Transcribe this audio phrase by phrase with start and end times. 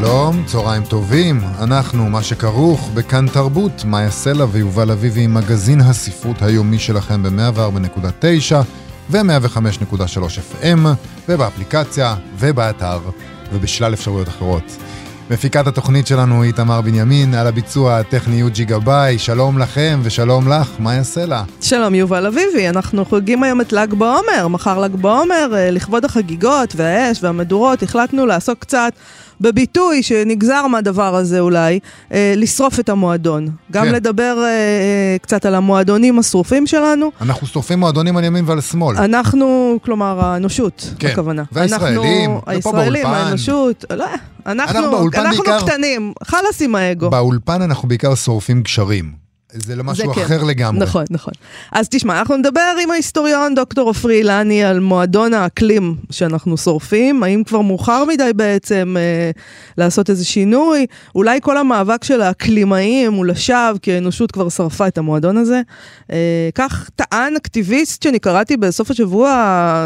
[0.00, 6.42] שלום, צהריים טובים, אנחנו מה שכרוך בכאן תרבות, מאיה סלע ויובל אביבי עם מגזין הספרות
[6.42, 8.54] היומי שלכם ב-104.9
[9.10, 9.94] ו-105.3
[10.52, 10.78] FM
[11.28, 12.98] ובאפליקציה ובאתר
[13.52, 14.76] ובשלל אפשרויות אחרות.
[15.30, 20.70] מפיקת התוכנית שלנו היא תמר בנימין, על הביצוע הטכני יוג'י גבאי, שלום לכם ושלום לך,
[20.78, 21.42] מאיה סלע.
[21.60, 26.74] שלום יובל אביבי, אנחנו חוגגים היום את ל"ג בעומר, מחר ל"ג בעומר, אה, לכבוד החגיגות
[26.76, 28.92] והאש והמדורות, החלטנו לעסוק קצת
[29.40, 31.78] בביטוי שנגזר מהדבר הזה אולי,
[32.12, 33.48] אה, לשרוף את המועדון.
[33.72, 33.92] גם כן.
[33.92, 37.10] לדבר אה, אה, קצת על המועדונים השרופים שלנו.
[37.20, 38.96] אנחנו שורפים מועדונים על ימין ועל שמאל.
[38.96, 41.08] אנחנו, כלומר, האנושות, כן.
[41.08, 41.42] הכוונה.
[41.52, 44.04] והישראלים, אנחנו, הישראלים, האנושות, לא,
[44.46, 47.10] אנחנו, אנחנו, אנחנו בעיקר, קטנים, חלאס עם האגו.
[47.10, 49.27] באולפן אנחנו בעיקר שורפים גשרים.
[49.52, 50.46] זה לא משהו זה אחר כן.
[50.46, 50.80] לגמרי.
[50.80, 51.34] נכון, נכון.
[51.72, 57.22] אז תשמע, אנחנו נדבר עם ההיסטוריון דוקטור עופרי אילני על מועדון האקלים שאנחנו שורפים.
[57.22, 59.30] האם כבר מאוחר מדי בעצם אה,
[59.78, 60.86] לעשות איזה שינוי?
[61.14, 65.60] אולי כל המאבק של האקלימאים הוא לשווא, כי האנושות כבר שרפה את המועדון הזה.
[66.12, 69.34] אה, כך טען אקטיביסט שאני קראתי בסוף השבוע,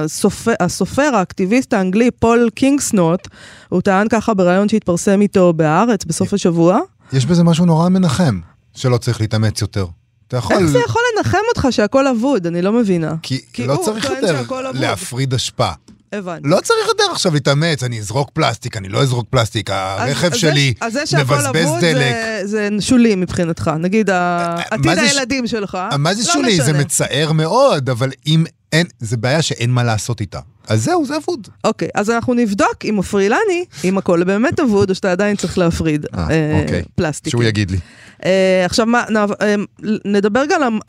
[0.05, 3.29] הסופר, הסופר האקטיביסט האנגלי פול קינגסנורת',
[3.69, 6.79] הוא טען ככה בריאיון שהתפרסם איתו בהארץ בסוף השבוע.
[7.13, 8.52] יש בזה משהו נורא מנחם.
[8.75, 9.87] שלא צריך להתאמץ יותר.
[10.29, 10.57] אתה יכול...
[10.57, 12.47] איך זה יכול לנחם אותך שהכל אבוד?
[12.47, 13.15] אני לא מבינה.
[13.23, 14.43] כי, כי לא צריך יותר
[14.75, 15.71] להפריד אשפה.
[16.13, 16.49] הבנתי.
[16.49, 20.75] לא צריך יותר עכשיו להתאמץ, אני אזרוק פלסטיק, אני לא אזרוק פלסטיק, הרכב אז, שלי
[20.81, 21.35] אז מבזבז דלק.
[21.35, 25.51] אז זה שהכל אבוד זה, זה שולי מבחינתך, נגיד עתיד הילדים ש...
[25.51, 26.53] שלך, מה זה לא שולי?
[26.53, 26.65] משנה.
[26.65, 30.41] זה מצער מאוד, אבל אם אין, זה בעיה שאין מה לעשות איתה.
[30.69, 31.49] אז זהו, זה אבוד.
[31.65, 36.07] אוקיי, אז אנחנו נבדוק אם מפרילני, אם הכל באמת אבוד, או שאתה עדיין צריך להפריד
[36.15, 36.83] אה, אה, אוקיי.
[36.95, 37.31] פלסטיק.
[37.31, 37.79] שהוא יגיד לי.
[38.25, 38.87] אה, עכשיו,
[40.05, 40.45] נדבר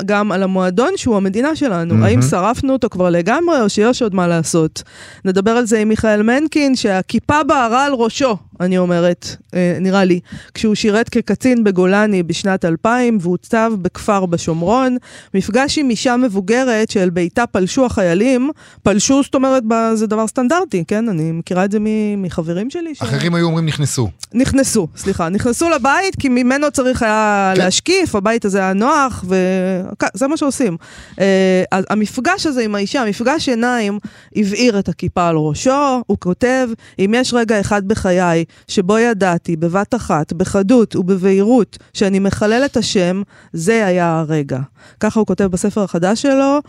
[0.05, 2.05] גם, על המועדון שהוא המדינה שלנו.
[2.05, 4.83] האם שרפנו אותו כבר לגמרי, או שיש עוד מה לעשות?
[5.25, 10.19] נדבר על זה עם מיכאל מנקין, שהכיפה בערה על ראשו, אני אומרת, אה, נראה לי,
[10.53, 14.97] כשהוא שירת כקצין בגולני בשנת 2000, והוצב בכפר בשומרון.
[15.33, 18.51] מפגש עם אישה מבוגרת שאל ביתה פלשו החיילים.
[18.83, 19.63] פלשו, זאת אומרת,
[19.93, 21.09] זה דבר סטנדרטי, כן?
[21.09, 21.77] אני מכירה את זה
[22.17, 22.95] מחברים שלי.
[22.95, 23.01] ש...
[23.01, 24.09] אחרים היו אומרים נכנסו.
[24.33, 25.29] נכנסו, סליחה.
[25.29, 27.51] נכנסו לבית, כי ממנו צריך היה...
[27.55, 27.61] כן.
[27.61, 30.77] להשקיף, הבית הזה היה נוח, וזה מה שעושים.
[31.19, 33.99] אה, המפגש הזה עם האישה, המפגש עיניים,
[34.35, 36.67] הבעיר את הכיפה על ראשו, הוא כותב,
[36.99, 43.21] אם יש רגע אחד בחיי שבו ידעתי בבת אחת, בחדות ובבהירות, שאני מחלל את השם,
[43.53, 44.59] זה היה הרגע.
[44.99, 46.59] ככה הוא כותב בספר החדש שלו,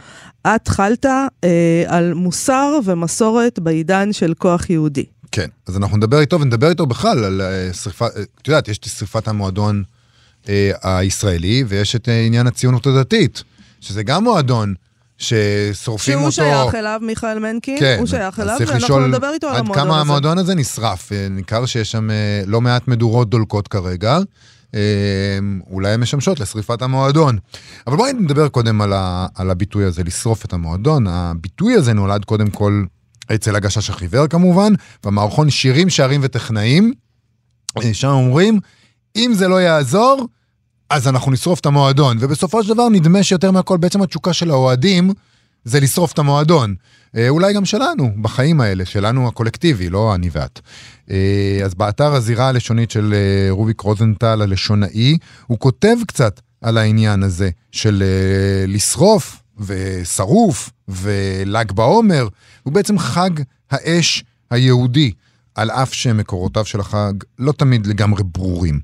[0.47, 5.05] את חלת אה, על מוסר ומסורת בעידן של כוח יהודי.
[5.33, 8.79] כן, אז אנחנו נדבר איתו ונדבר איתו בכלל על אה, שריפה, אה, את יודעת, יש
[8.79, 9.83] את שריפת המועדון
[10.49, 13.43] אה, הישראלי, ויש את אה, עניין הציונות הדתית,
[13.81, 14.75] שזה גם מועדון.
[15.19, 16.33] ששורפים אותו...
[16.33, 19.81] שהוא שייך אליו, מיכאל מנקין, כן, הוא שייך אליו, ואנחנו נדבר איתו על המועדון הזה.
[19.81, 21.13] עד כמה המועדון הזה נשרף.
[21.13, 22.09] אה, ניכר שיש שם
[22.47, 24.19] לא מעט מדורות דולקות כרגע,
[25.71, 27.39] אולי הן משמשות לשריפת המועדון.
[27.87, 31.07] אבל בואי נדבר קודם על, ה, על הביטוי הזה, לשרוף את המועדון.
[31.07, 32.85] הביטוי הזה נולד קודם כל
[33.35, 34.73] אצל הגשש החיוור כמובן,
[35.05, 36.93] במערכון שירים, שערים וטכנאים.
[37.93, 38.61] שם אומרים,
[39.17, 40.29] אם זה לא יעזור,
[40.95, 42.17] אז אנחנו נשרוף את המועדון.
[42.21, 45.11] ובסופו של דבר נדמה שיותר מהכל, בעצם התשוקה של האוהדים
[45.65, 46.75] זה לשרוף את המועדון.
[47.17, 50.61] אה, אולי גם שלנו, בחיים האלה, שלנו הקולקטיבי, לא אני ואת.
[51.11, 57.23] אה, אז באתר הזירה הלשונית של אה, רוביק רוזנטל, הלשונאי, הוא כותב קצת על העניין
[57.23, 58.03] הזה של
[58.69, 62.29] לשרוף ושרוף ול"ג בעומר.
[62.63, 63.31] הוא בעצם חג
[63.71, 65.13] האש היהודי.
[65.55, 68.81] על אף שמקורותיו של החג לא תמיד לגמרי ברורים.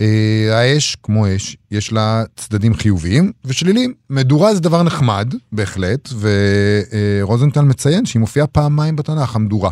[0.00, 3.94] אה, האש, כמו אש, יש לה צדדים חיוביים ושליליים.
[4.10, 9.70] מדורה זה דבר נחמד, בהחלט, ורוזנטל מציין שהיא מופיעה פעמיים בתנ"ך, המדורה.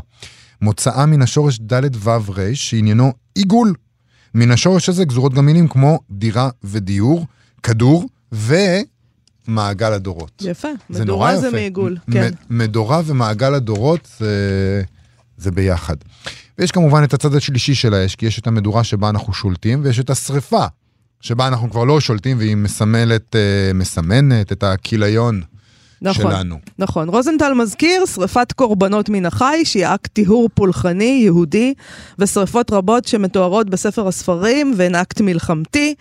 [0.62, 3.74] מוצאה מן השורש ד' ו' ר', שעניינו עיגול.
[4.34, 7.26] מן השורש הזה גזורות גם מילים כמו דירה ודיור,
[7.62, 10.42] כדור ומעגל הדורות.
[10.44, 12.30] יפה, מדורה זה, זה מעיגול, כן.
[12.50, 14.82] מדורה ומעגל הדורות זה...
[15.38, 15.96] זה ביחד.
[16.58, 20.00] ויש כמובן את הצד השלישי של האש, כי יש את המדורה שבה אנחנו שולטים, ויש
[20.00, 20.66] את השריפה,
[21.20, 25.42] שבה אנחנו כבר לא שולטים, והיא מסמלת, אה, מסמנת את הכיליון
[26.02, 26.30] נכון.
[26.30, 26.58] שלנו.
[26.78, 27.08] נכון.
[27.08, 31.74] רוזנטל מזכיר שריפת קורבנות מן החי, שהיא אקט טיהור פולחני, יהודי,
[32.18, 35.94] ושריפות רבות שמתוארות בספר הספרים, והן אקט מלחמתי.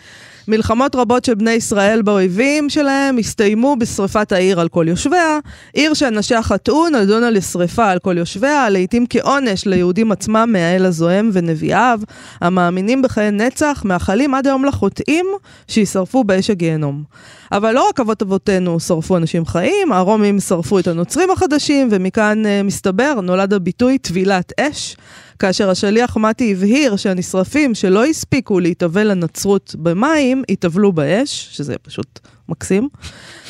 [0.47, 5.39] מלחמות רבות של בני ישראל באויבים שלהם הסתיימו בשריפת העיר על כל יושביה.
[5.73, 11.99] עיר שאנשיה חטאו נדונה לשריפה על כל יושביה, לעיתים כעונש ליהודים עצמם מהאל הזוהם ונביאיו,
[12.41, 15.25] המאמינים בחיי נצח, מאחלים עד היום לחוטאים
[15.67, 17.03] שישרפו באש הגיהנום.
[17.51, 22.63] אבל לא רק אבות אבותינו שרפו אנשים חיים, הרומים שרפו את הנוצרים החדשים, ומכאן uh,
[22.63, 24.97] מסתבר, נולד הביטוי טבילת אש.
[25.39, 32.19] כאשר השליח מתי הבהיר שהנשרפים שלא הספיקו להתאבל לנצרות במים, יטבלו באש, שזה פשוט
[32.49, 32.89] מקסים.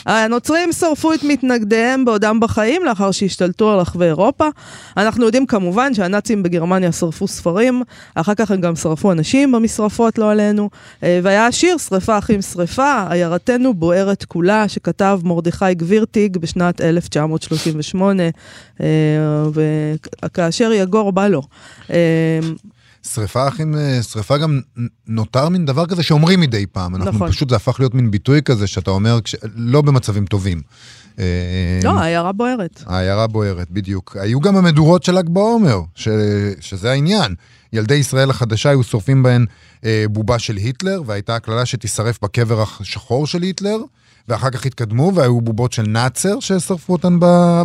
[0.05, 4.47] הנוצרים שרפו את מתנגדיהם בעודם בחיים לאחר שהשתלטו על רחבי אירופה.
[4.97, 7.83] אנחנו יודעים כמובן שהנאצים בגרמניה שרפו ספרים,
[8.15, 10.69] אחר כך הם גם שרפו אנשים במשרפות, לא עלינו.
[11.03, 18.23] אה, והיה השיר שרפה אחים שרפה, עיירתנו בוערת כולה, שכתב מרדכי גבירטיג בשנת 1938,
[18.81, 18.87] אה,
[20.23, 21.41] וכאשר יגור בא לו.
[23.07, 23.75] אה, שריפה אחים,
[24.11, 24.61] שריפה גם
[25.07, 26.95] נותר מין דבר כזה שאומרים מדי פעם.
[26.95, 27.31] אנחנו נכון.
[27.31, 30.61] פשוט, זה הפך להיות מין ביטוי כזה שאתה אומר, כש, לא במצבים טובים.
[31.19, 32.83] אה, לא, העיירה בוערת.
[32.85, 34.17] העיירה בוערת, בדיוק.
[34.19, 36.07] היו גם המדורות של ל"ג בעומר, ש,
[36.59, 37.35] שזה העניין.
[37.73, 39.45] ילדי ישראל החדשה היו שורפים בהן
[39.85, 43.77] אה, בובה של היטלר, והייתה הקללה שתישרף בקבר השחור של היטלר.
[44.27, 47.19] ואחר כך התקדמו, והיו בובות של נאצר ששרפו אותן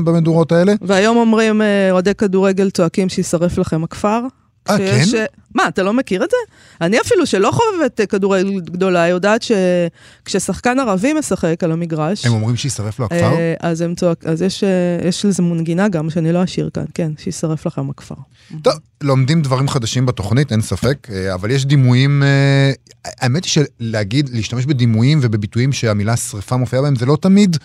[0.04, 0.72] במדורות האלה.
[0.80, 4.20] והיום אומרים, אה, אוהדי כדורגל צועקים שישרף לכם הכפר.
[4.70, 5.16] אה, כן?
[5.16, 5.24] אה,
[5.54, 6.36] מה, אתה לא מכיר את זה?
[6.80, 12.56] אני אפילו שלא חובבת אה, כדורגל גדולה, יודעת שכששחקן ערבי משחק על המגרש, הם אומרים
[12.56, 13.32] שישרף לו הכפר?
[13.32, 16.84] אה, אז הם צועק, אז יש, אה, יש לזה מונגינה גם, שאני לא אשאיר כאן,
[16.94, 18.14] כן, שישרף לכם הכפר.
[18.62, 22.72] טוב, לומדים דברים חדשים בתוכנית, אין ספק, אה, אבל יש דימויים, אה,
[23.04, 27.56] האמת היא שלהגיד, להשתמש בדימויים ובביטויים שהמילה שריפה מופיעה בהם, זה לא תמיד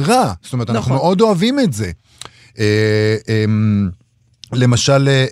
[0.00, 0.32] רע.
[0.42, 1.06] זאת אומרת, אנחנו נכון.
[1.06, 1.90] מאוד אוהבים את זה.
[4.52, 5.26] אה, למשל, אה,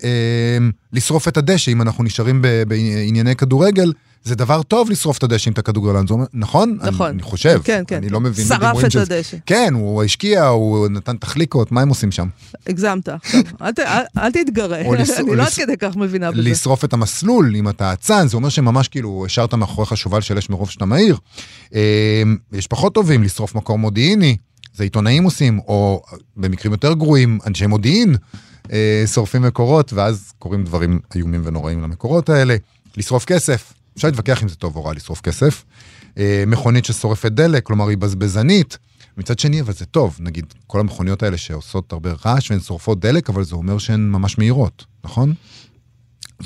[0.59, 3.93] אמ, לשרוף את הדשא, אם אנחנו נשארים בענייני כדורגל,
[4.25, 6.05] זה דבר טוב לשרוף את הדשא עם את הכדורגלן,
[6.35, 6.79] נכון?
[6.83, 7.07] נכון.
[7.07, 7.61] אני, אני חושב.
[7.65, 7.97] כן, כן.
[7.97, 9.37] אני לא מבין שרף את של- הדשא.
[9.47, 12.27] כן, הוא השקיע, הוא נתן תחליקות, מה הם עושים שם?
[12.67, 13.05] הגזמת.
[13.09, 13.21] טוב,
[13.63, 16.43] אל ת- אל- אל תתגרה, לס- אני לא עד כדי כך מבינה בזה.
[16.43, 20.51] לשרוף את המסלול, אם אתה אצן, זה אומר שממש כאילו השארת מאחוריך שובל של אש
[20.51, 21.17] מרוב שאתה מהיר.
[21.75, 22.23] אה,
[22.53, 24.37] יש פחות טובים, לשרוף מקור מודיעיני,
[24.77, 26.03] זה עיתונאים עושים, או
[26.37, 28.17] במקרים יותר גרועים, אנשי מודיעין
[28.73, 32.57] אה, שורפים מקורות, ואז קורים דברים איומים ונוראים למקורות האלה.
[32.97, 35.65] לשרוף כסף, אפשר להתווכח אם זה טוב או רע לשרוף כסף.
[36.19, 38.79] אה, מכונית ששורפת דלק, כלומר היא בזבזנית.
[39.19, 43.31] מצד שני, אבל זה טוב, נגיד, כל המכוניות האלה שעושות הרבה רעש והן שורפות דלק,
[43.31, 45.35] אבל זה אומר שהן ממש מהירות, נכון?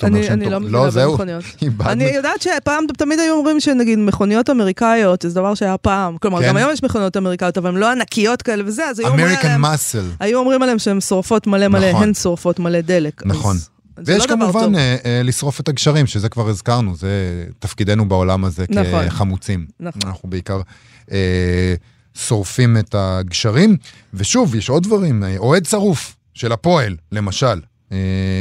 [0.03, 1.45] אני, אני טוב- לא מבינה זהו, במכוניות.
[1.93, 6.49] אני יודעת שפעם תמיד היו אומרים שנגיד מכוניות אמריקאיות זה דבר שהיה פעם, כלומר כן.
[6.49, 9.41] גם היום יש מכוניות אמריקאיות אבל הן לא ענקיות כאלה וזה, אז היו אומרים American
[9.47, 10.17] עליהן, muscle.
[10.21, 12.03] היו אומרים עליהן שהן שורפות מלא מלא, נכון.
[12.03, 13.23] הן שורפות מלא דלק.
[13.23, 13.57] אז נכון.
[13.57, 14.75] זה ויש לא כמובן.
[14.75, 17.11] אה, אה, לשרוף את הגשרים, שזה כבר הזכרנו, זה
[17.59, 19.09] תפקידנו בעולם הזה נכון.
[19.09, 19.67] כחמוצים.
[19.81, 20.03] נכון.
[20.05, 20.61] אנחנו בעיקר
[21.13, 21.75] אה,
[22.15, 23.77] שורפים את הגשרים,
[24.15, 27.61] ושוב, יש עוד דברים, אה, אוהד שרוף של הפועל, למשל.
[27.93, 27.97] אה,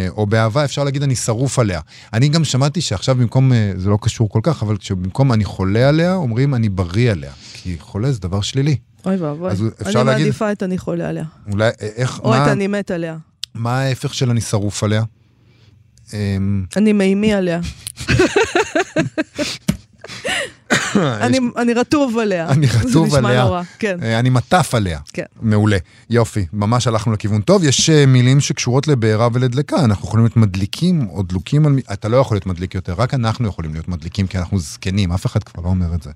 [0.10, 1.80] או באהבה אפשר להגיד אני שרוף עליה.
[2.14, 5.90] אני גם שמעתי שעכשיו במקום, אה, זה לא קשור כל כך, אבל שבמקום אני חולה
[5.90, 7.32] עליה, אומרים אני בריא עליה.
[7.54, 8.78] כי חולה זה דבר שלילי.
[9.06, 12.52] אוי ואבוי, אני להגיד- מעדיפה את אני חולה עליה, אולי, אה, איך, או את מה,
[12.52, 13.18] אני מת עליה,
[13.56, 15.04] מה ההפך של אני שרוף עליה?
[16.14, 17.60] אמ, אני מימי עליה,
[21.58, 22.50] אני- רטוב עליה.
[22.50, 23.44] אני רטוב זה נשמע עליה.
[23.44, 23.98] נורא, כן.
[24.04, 25.00] אה, אני מטף עליה.
[25.14, 25.24] כן.
[25.42, 25.78] מעולה.
[26.10, 27.64] יופי, ממש הלכנו לכיוון טוב.
[27.64, 29.86] יש אה, מילים שקשורות לבעירה ולדלקה.
[29.86, 31.80] אנחנו יכולים להיות מדליקים או דלוקים על...
[31.94, 35.26] אתה לא יכול להיות מדליק יותר, רק אנחנו יכולים להיות מדליקים, כי אנחנו זקנים, אף
[35.26, 36.12] אחד כבר לא אומר את זה.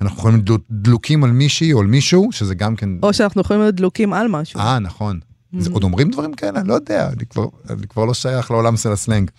[0.00, 2.88] אנחנו יכולים להיות דלוקים על מישהי או על מישהו, שזה גם כן...
[3.02, 4.60] או שאנחנו יכולים להיות דלוקים על משהו.
[4.60, 5.20] אה, נכון.
[5.58, 6.60] זה, עוד אומרים דברים כאלה?
[6.64, 9.30] לא יודע, אני כבר, אני כבר לא שייך לעולם של הסלנג.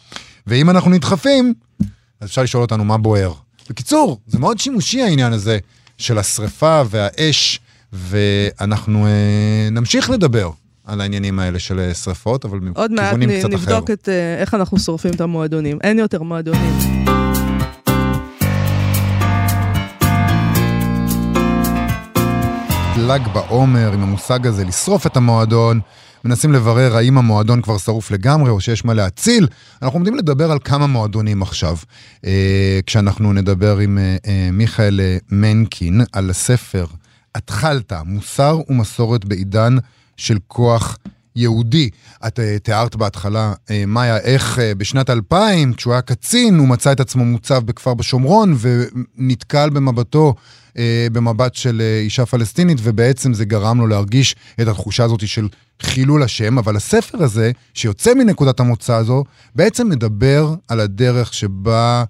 [0.47, 1.53] ואם אנחנו נדחפים,
[2.21, 3.33] אז אפשר לשאול אותנו מה בוער.
[3.69, 5.57] בקיצור, זה מאוד שימושי העניין הזה
[5.97, 7.59] של השריפה והאש,
[7.93, 10.51] ואנחנו אה, נמשיך לדבר
[10.85, 13.57] על העניינים האלה של אה, שריפות, אבל עוד מעט מכיוונים קצת אחר.
[13.57, 15.77] נבדוק את אה, איך אנחנו שורפים את המועדונים.
[15.83, 16.77] אין יותר מועדונים.
[22.97, 25.79] ל"ג בעומר עם המושג הזה, לשרוף את המועדון.
[26.25, 29.47] מנסים לברר האם המועדון כבר שרוף לגמרי או שיש מה להציל.
[29.81, 31.77] אנחנו עומדים לדבר על כמה מועדונים עכשיו.
[32.25, 36.85] אה, כשאנחנו נדבר עם אה, אה, מיכאל אה, מנקין על הספר
[37.35, 39.77] "התחלת, מוסר ומסורת בעידן
[40.17, 40.97] של כוח
[41.35, 41.89] יהודי.
[42.27, 46.99] את אה, תיארת בהתחלה, אה, מאיה, איך בשנת 2000, כשהוא היה קצין, הוא מצא את
[46.99, 50.33] עצמו מוצב בכפר בשומרון ונתקל במבטו
[51.11, 55.47] במבט של אישה פלסטינית, ובעצם זה גרם לו להרגיש את התחושה הזאת של
[55.81, 56.57] חילול השם.
[56.57, 59.23] אבל הספר הזה, שיוצא מנקודת המוצא הזו,
[59.55, 62.03] בעצם מדבר על הדרך שבה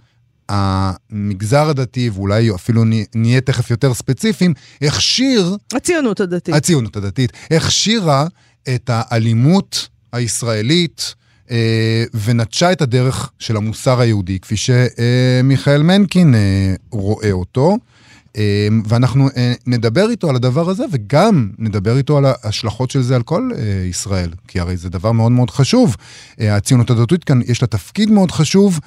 [0.49, 2.83] המגזר הדתי, ואולי אפילו
[3.15, 5.55] נהיה תכף יותר ספציפיים, הכשיר...
[5.73, 6.55] הציונות הדתית.
[6.55, 7.33] הציונות הדתית.
[7.51, 8.27] הכשירה
[8.75, 11.15] את האלימות הישראלית
[11.51, 17.77] אה, ונטשה את הדרך של המוסר היהודי, כפי שמיכאל מנקין אה, רואה אותו.
[18.37, 23.15] אה, ואנחנו אה, נדבר איתו על הדבר הזה, וגם נדבר איתו על ההשלכות של זה
[23.15, 25.95] על כל אה, ישראל, כי הרי זה דבר מאוד מאוד חשוב.
[26.41, 28.79] אה, הציונות הדתית כאן, יש לה תפקיד מאוד חשוב.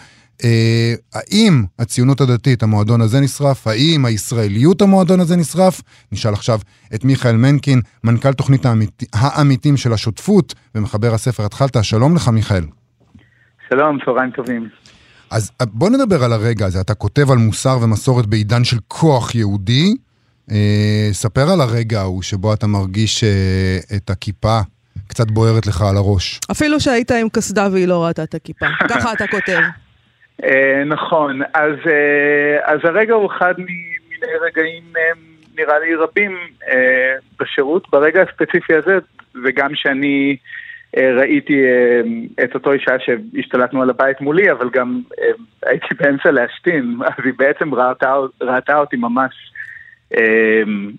[1.14, 3.66] האם הציונות הדתית, המועדון הזה נשרף?
[3.66, 5.80] האם הישראליות המועדון הזה נשרף?
[6.12, 6.58] נשאל עכשיו
[6.94, 11.84] את מיכאל מנקין, מנכ"ל תוכנית העמית, העמיתים של השותפות ומחבר הספר התחלת.
[11.84, 12.64] שלום לך, מיכאל.
[13.68, 14.68] שלום, צהריים טובים.
[15.30, 16.80] אז אה, בוא נדבר על הרגע הזה.
[16.80, 19.94] אתה כותב על מוסר ומסורת בעידן של כוח יהודי.
[20.50, 24.60] אה, ספר על הרגע ההוא שבו אתה מרגיש אה, את הכיפה
[25.08, 26.40] קצת בוערת לך על הראש.
[26.50, 28.66] אפילו שהיית עם קסדה והיא לא ראתה את הכיפה.
[28.90, 29.60] ככה אתה כותב.
[30.44, 35.02] אה, נכון, אז, אה, אז הרגע הוא אחד מיני רגעים, אה,
[35.56, 36.38] נראה לי רבים
[37.40, 38.98] בשירות, ברגע הספציפי הזה,
[39.44, 40.36] וגם שאני
[40.96, 41.62] ראיתי
[42.44, 45.00] את אותו אישה שהשתלטנו על הבית מולי, אבל גם
[45.66, 49.32] הייתי באמצע להשתין, אז היא בעצם ראתה, ראתה אותי ממש...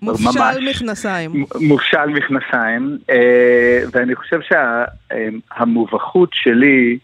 [0.02, 1.44] מופשל ממש, מכנסיים.
[1.60, 2.98] מופשל מכנסיים,
[3.92, 6.98] ואני חושב שהמובכות שלי,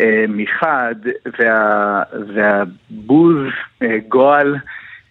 [0.00, 0.94] אה, מחד,
[1.38, 2.02] וה,
[2.34, 3.46] והבוז,
[3.82, 4.56] אה, גועל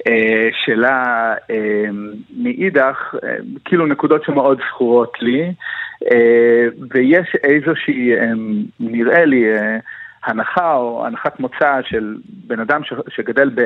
[0.07, 1.33] אה, שלה
[2.37, 3.15] מאידך,
[3.65, 5.51] כאילו נקודות שמאוד זכורות לי,
[6.91, 8.11] ויש איזושהי,
[8.79, 9.43] נראה לי,
[10.25, 13.61] הנחה או הנחת מוצא של בן אדם שגדל ב...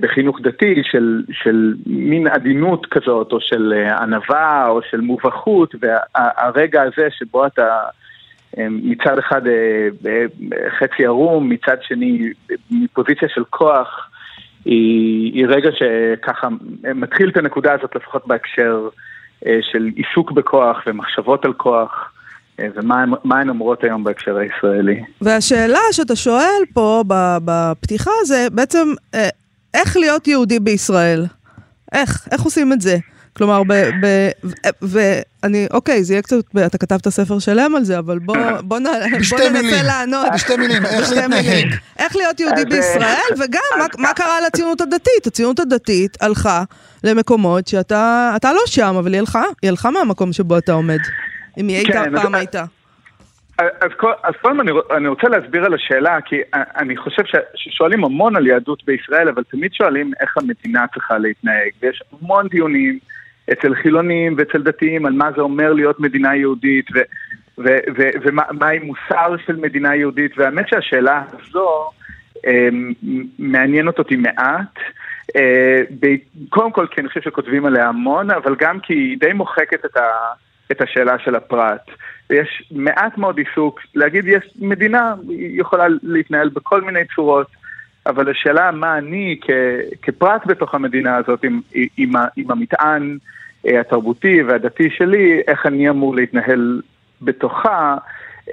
[0.00, 7.08] בחינוך דתי של, של מין עדינות כזאת, או של ענווה, או של מובכות, והרגע הזה
[7.10, 7.82] שבו אתה
[8.58, 9.88] מצד אחד אה,
[10.78, 12.32] חצי ערום, מצד שני
[12.70, 14.10] מפוזיציה של כוח,
[14.64, 16.48] היא, היא רגע שככה
[16.94, 18.88] מתחיל את הנקודה הזאת לפחות בהקשר אה,
[19.72, 22.10] של עיסוק בכוח ומחשבות על כוח.
[22.60, 25.02] אה, ומה הן אומרות היום בהקשר הישראלי.
[25.20, 27.02] והשאלה שאתה שואל פה
[27.44, 28.88] בפתיחה זה בעצם
[29.74, 31.26] איך להיות יהודי בישראל?
[31.92, 32.28] איך?
[32.32, 32.96] איך עושים את זה?
[33.36, 34.06] כלומר, ב, ב,
[34.82, 36.36] ואני, אוקיי, זה יהיה קצת,
[36.66, 38.84] אתה כתבת ספר שלם על זה, אבל בוא, בוא, נ,
[39.30, 40.26] בוא ננסה לענות.
[40.34, 41.66] בשתי מילים, איך להתנהג.
[41.98, 45.26] איך להיות יהודי בישראל, וגם מה, מה קרה לציונות הדתית.
[45.26, 46.62] הציונות הדתית הלכה
[47.04, 51.00] למקומות שאתה לא שם, אבל היא הלכה, היא הלכה מהמקום שבו אתה עומד.
[51.58, 52.64] אם היא הייתה, כן, פעם הייתה.
[53.58, 53.90] אז,
[54.22, 58.46] אז קודם אני, אני רוצה להסביר על השאלה, כי אני חושב ש, ששואלים המון על
[58.46, 62.98] יהדות בישראל, אבל תמיד שואלים איך המדינה צריכה להתנהג, ויש המון דיונים.
[63.52, 66.86] אצל חילונים ואצל דתיים על מה זה אומר להיות מדינה יהודית
[68.22, 71.90] ומהי מוסר של מדינה יהודית, והאמת שהשאלה הזו
[72.46, 72.68] אה,
[73.38, 74.78] מעניינת אותי מעט.
[75.36, 75.80] אה,
[76.48, 79.96] קודם כל כי אני חושב שכותבים עליה המון, אבל גם כי היא די מוחקת את,
[79.96, 80.08] ה,
[80.72, 81.90] את השאלה של הפרט.
[82.30, 87.46] ויש מעט מאוד עיסוק, להגיד יש מדינה, היא יכולה להתנהל בכל מיני צורות,
[88.06, 89.50] אבל השאלה מה אני כ,
[90.02, 91.60] כפרט בתוך המדינה הזאת, עם,
[91.96, 93.18] עם, עם המטען
[93.66, 96.82] אה, התרבותי והדתי שלי, איך אני אמור להתנהל
[97.22, 97.96] בתוכה,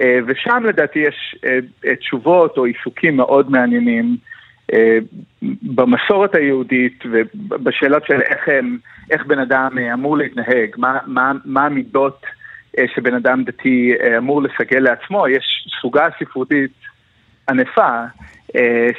[0.00, 4.16] אה, ושם לדעתי יש אה, תשובות או עיסוקים מאוד מעניינים
[5.62, 8.78] במסורת היהודית ובשאלות של איך, הם,
[9.10, 12.22] איך בן אדם אמור להתנהג, מה, מה, מה המידות
[12.94, 15.28] שבן אדם דתי אמור לסגל לעצמו.
[15.28, 16.70] יש סוגה ספרותית
[17.48, 18.04] ענפה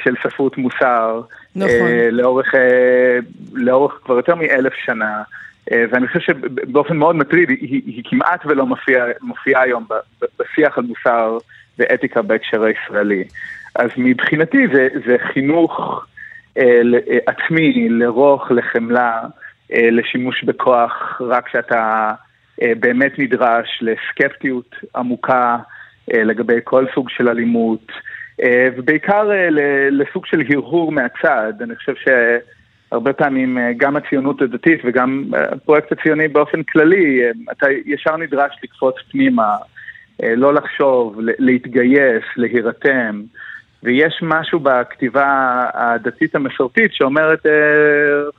[0.04, 1.22] של ספרות מוסר
[1.56, 1.90] נכון.
[2.10, 2.54] לאורך,
[3.52, 5.22] לאורך כבר יותר מאלף שנה.
[5.72, 9.86] אה, ואני חושב שבאופן מאוד מטריד, היא, היא כמעט ולא מופיעה מופיע היום
[10.38, 11.38] בשיח על מוסר
[11.78, 13.24] ואתיקה בהקשר הישראלי.
[13.74, 16.04] אז מבחינתי זה, זה חינוך
[16.58, 16.80] אה,
[17.10, 19.20] אה, עצמי, לרוך, לחמלה,
[19.72, 22.12] אה, לשימוש בכוח, רק כשאתה
[22.62, 25.56] אה, באמת נדרש לסקפטיות עמוקה
[26.14, 27.96] אה, לגבי כל סוג של אלימות, אה,
[28.76, 29.48] ובעיקר אה,
[29.90, 31.52] לסוג של הרהור מהצד.
[31.60, 32.08] אני חושב ש...
[32.94, 38.16] הרבה פעמים אה, גם הציונות הדתית וגם אה, הפרויקט הציוני באופן כללי, אה, אתה ישר
[38.16, 39.56] נדרש לקפוץ פנימה,
[40.22, 43.22] לא לחשוב, להתגייס, להירתם.
[43.82, 47.46] ויש משהו בכתיבה הדתית המסורתית שאומרת,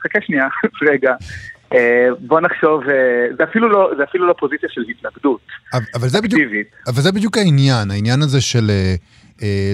[0.03, 0.47] חכה שנייה,
[0.89, 1.13] רגע,
[1.73, 5.41] אה, בוא נחשוב, אה, זה אפילו לא, זה אפילו לא פוזיציה של התנגדות.
[5.73, 6.67] אבל זה בדיוק, אקטיבית.
[6.87, 8.95] אבל זה בדיוק העניין, העניין הזה של אה, אה,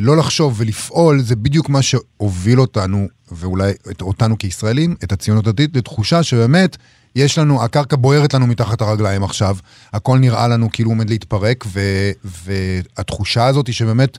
[0.01, 5.75] לא לחשוב ולפעול, זה בדיוק מה שהוביל אותנו, ואולי את, אותנו כישראלים, את הציונות הדתית,
[5.75, 6.77] לתחושה שבאמת
[7.15, 9.57] יש לנו, הקרקע בוערת לנו מתחת הרגליים עכשיו,
[9.93, 11.79] הכל נראה לנו כאילו עומד להתפרק, ו,
[12.23, 14.17] והתחושה הזאת היא שבאמת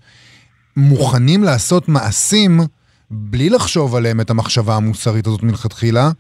[0.77, 2.61] מוכנים לעשות מעשים
[3.11, 6.11] בלי לחשוב עליהם את המחשבה המוסרית הזאת מלכתחילה.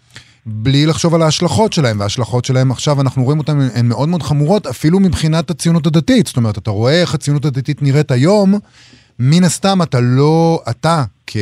[0.46, 4.66] בלי לחשוב על ההשלכות שלהם, וההשלכות שלהם עכשיו, אנחנו רואים אותן, הן מאוד מאוד חמורות,
[4.66, 6.26] אפילו מבחינת הציונות הדתית.
[6.26, 8.58] זאת אומרת, אתה רואה איך הציונות הדתית נראית היום,
[9.18, 11.36] מן הסתם אתה לא, אתה, כ,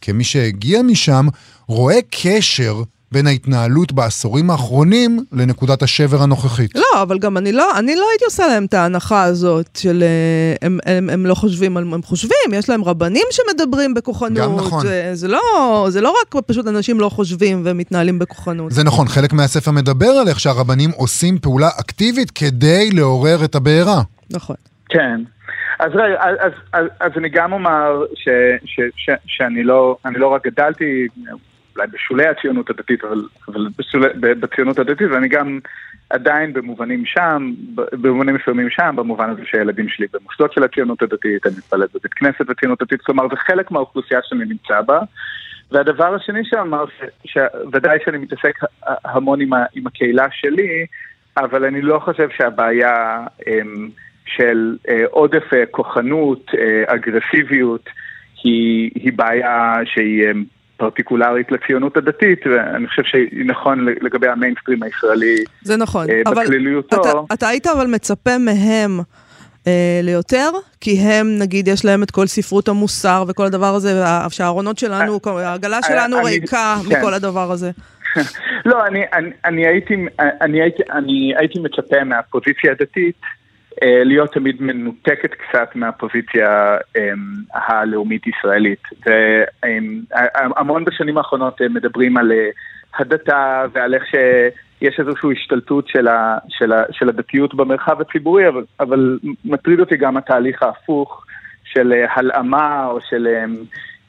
[0.00, 1.26] כמי שהגיע משם,
[1.68, 6.70] רואה קשר בין ההתנהלות בעשורים האחרונים לנקודת השבר הנוכחית.
[6.74, 10.66] לא, אבל גם אני לא, אני לא הייתי עושה להם את ההנחה הזאת של אה,
[10.66, 14.38] הם, הם, הם לא חושבים, על- הם חושבים, יש להם רבנים שמדברים בכוחנות.
[14.38, 14.82] גם נכון.
[14.86, 18.72] זה, זה, לא, זה לא רק פשוט אנשים לא חושבים ומתנהלים בכוחנות.
[18.72, 24.02] זה נכון, חלק מהספר מדבר על איך שהרבנים עושים פעולה אקטיבית כדי לעורר את הבעירה.
[24.30, 24.56] נכון.
[24.88, 25.20] כן.
[25.82, 28.28] אז רגע, אז, אז, אז, אז אני גם אומר ש,
[28.64, 31.06] ש, ש, שאני לא, לא רק גדלתי,
[31.76, 35.58] אולי בשולי הציונות הדתית, אבל, אבל בשולי, בציונות הדתית, ואני גם
[36.10, 41.54] עדיין במובנים שם, במובנים מסוימים שם, במובן הזה שהילדים שלי במוסדות של הציונות הדתית, אני
[41.56, 45.00] מתפלל בבית כנסת בציונות הדתית, כלומר זה חלק מהאוכלוסייה שאני נמצא בה.
[45.70, 46.84] והדבר השני שאמר,
[47.24, 48.54] שוודאי שאני מתעסק
[49.04, 50.86] המון עם, ה, עם הקהילה שלי,
[51.36, 53.88] אבל אני לא חושב שהבעיה אמ,
[54.26, 57.88] של אה, עודף אה, כוחנות, אה, אגרסיביות,
[58.44, 60.44] היא, היא בעיה שהיא אמ,
[60.76, 66.10] פרטיקולרית לציונות הדתית, ואני חושב שהיא נכון לגבי המיינסטרים הישראלי זה נכון.
[66.10, 67.00] אה, אבל בכלליותו.
[67.00, 69.00] אתה, אתה היית אבל מצפה מהם
[69.66, 70.50] אה, ליותר?
[70.80, 75.82] כי הם, נגיד, יש להם את כל ספרות המוסר וכל הדבר הזה, שהארונות שלנו, העגלה
[75.82, 76.98] שלנו אני- ריקה כן.
[76.98, 77.70] מכל הדבר הזה.
[78.66, 79.94] לא, אני, אני, אני, הייתי,
[80.40, 83.28] אני, הייתי, אני הייתי מצפה מהפוזיציה הדתית אה,
[83.82, 87.12] להיות תמיד מנותקת קצת מהפוזיציה אה,
[87.54, 88.82] הלאומית-ישראלית.
[89.06, 92.48] והמון בשנים האחרונות אה, מדברים על אה,
[92.98, 98.64] הדתה ועל איך שיש איזושהי השתלטות של, ה, של, ה, של הדתיות במרחב הציבורי, אבל,
[98.80, 101.24] אבל מטריד אותי גם התהליך ההפוך
[101.64, 103.26] של אה, הלאמה או של...
[103.26, 103.44] אה,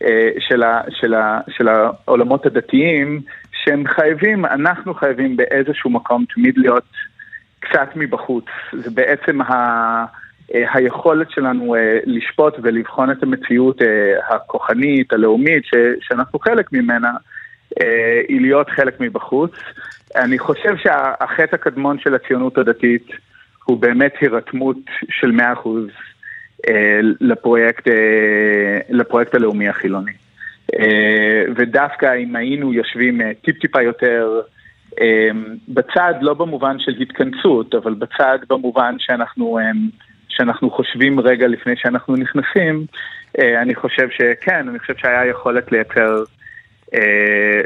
[0.03, 6.57] אה, של, ה, של, ה, של העולמות הדתיים, שהם חייבים, אנחנו חייבים באיזשהו מקום תמיד
[6.57, 6.83] להיות
[7.69, 8.45] קצת מבחוץ.
[8.73, 9.53] זה בעצם ה,
[10.55, 17.11] אה, היכולת שלנו אה, לשפוט ולבחון את המציאות אה, הכוחנית, הלאומית, ש, שאנחנו חלק ממנה,
[18.27, 19.51] היא להיות חלק מבחוץ.
[20.15, 23.07] אני חושב שהחטא הקדמון של הציונות הדתית
[23.65, 24.77] הוא באמת הירתמות
[25.09, 25.67] של 100%
[26.67, 27.87] אה, לפרויקט,
[28.89, 30.11] לפרויקט הלאומי החילוני.
[31.55, 34.41] ודווקא אם היינו יושבים טיפ-טיפה יותר
[35.67, 39.71] בצד, לא במובן של התכנסות, אבל בצד במובן שאנחנו, אה,
[40.29, 42.85] שאנחנו חושבים רגע לפני שאנחנו נכנסים,
[43.39, 46.23] אה, אני חושב שכן, אני חושב שהיה יכולת לייצר
[46.93, 47.61] אה,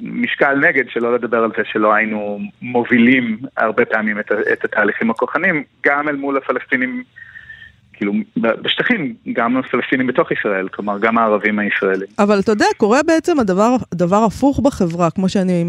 [0.00, 4.18] משקל נגד, שלא לדבר על זה שלא היינו מובילים הרבה פעמים
[4.52, 7.02] את התהליכים הכוחנים, גם אל מול הפלסטינים.
[8.00, 12.06] כאילו, בשטחים, גם הפלסטינים בתוך ישראל, כלומר, גם הערבים הישראלים.
[12.18, 15.64] אבל אתה יודע, קורה בעצם הדבר, הדבר הפוך בחברה, כמו שאני,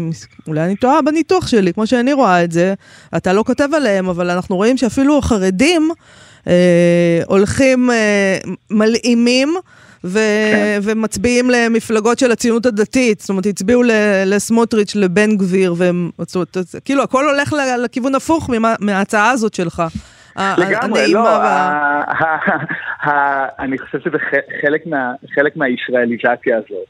[0.46, 2.74] אולי אני טועה בניתוח שלי, כמו שאני רואה את זה,
[3.16, 5.90] אתה לא כותב עליהם, אבל אנחנו רואים שאפילו החרדים
[6.46, 6.52] אה,
[7.26, 8.38] הולכים, אה,
[8.70, 9.54] מלאימים.
[10.04, 10.18] ו-
[10.52, 10.80] כן.
[10.82, 13.82] ומצביעים למפלגות של הציונות הדתית, זאת אומרת, הצביעו
[14.26, 16.10] לסמוטריץ', לבן גביר, והם,
[16.84, 19.82] כאילו, הכל הולך לכיוון הפוך ממה- מההצעה הזאת שלך.
[20.58, 21.28] לגמרי, לא,
[23.58, 24.18] אני חושב שזה
[24.62, 26.86] חלק מה- חלק מהישראליזציה הזאת.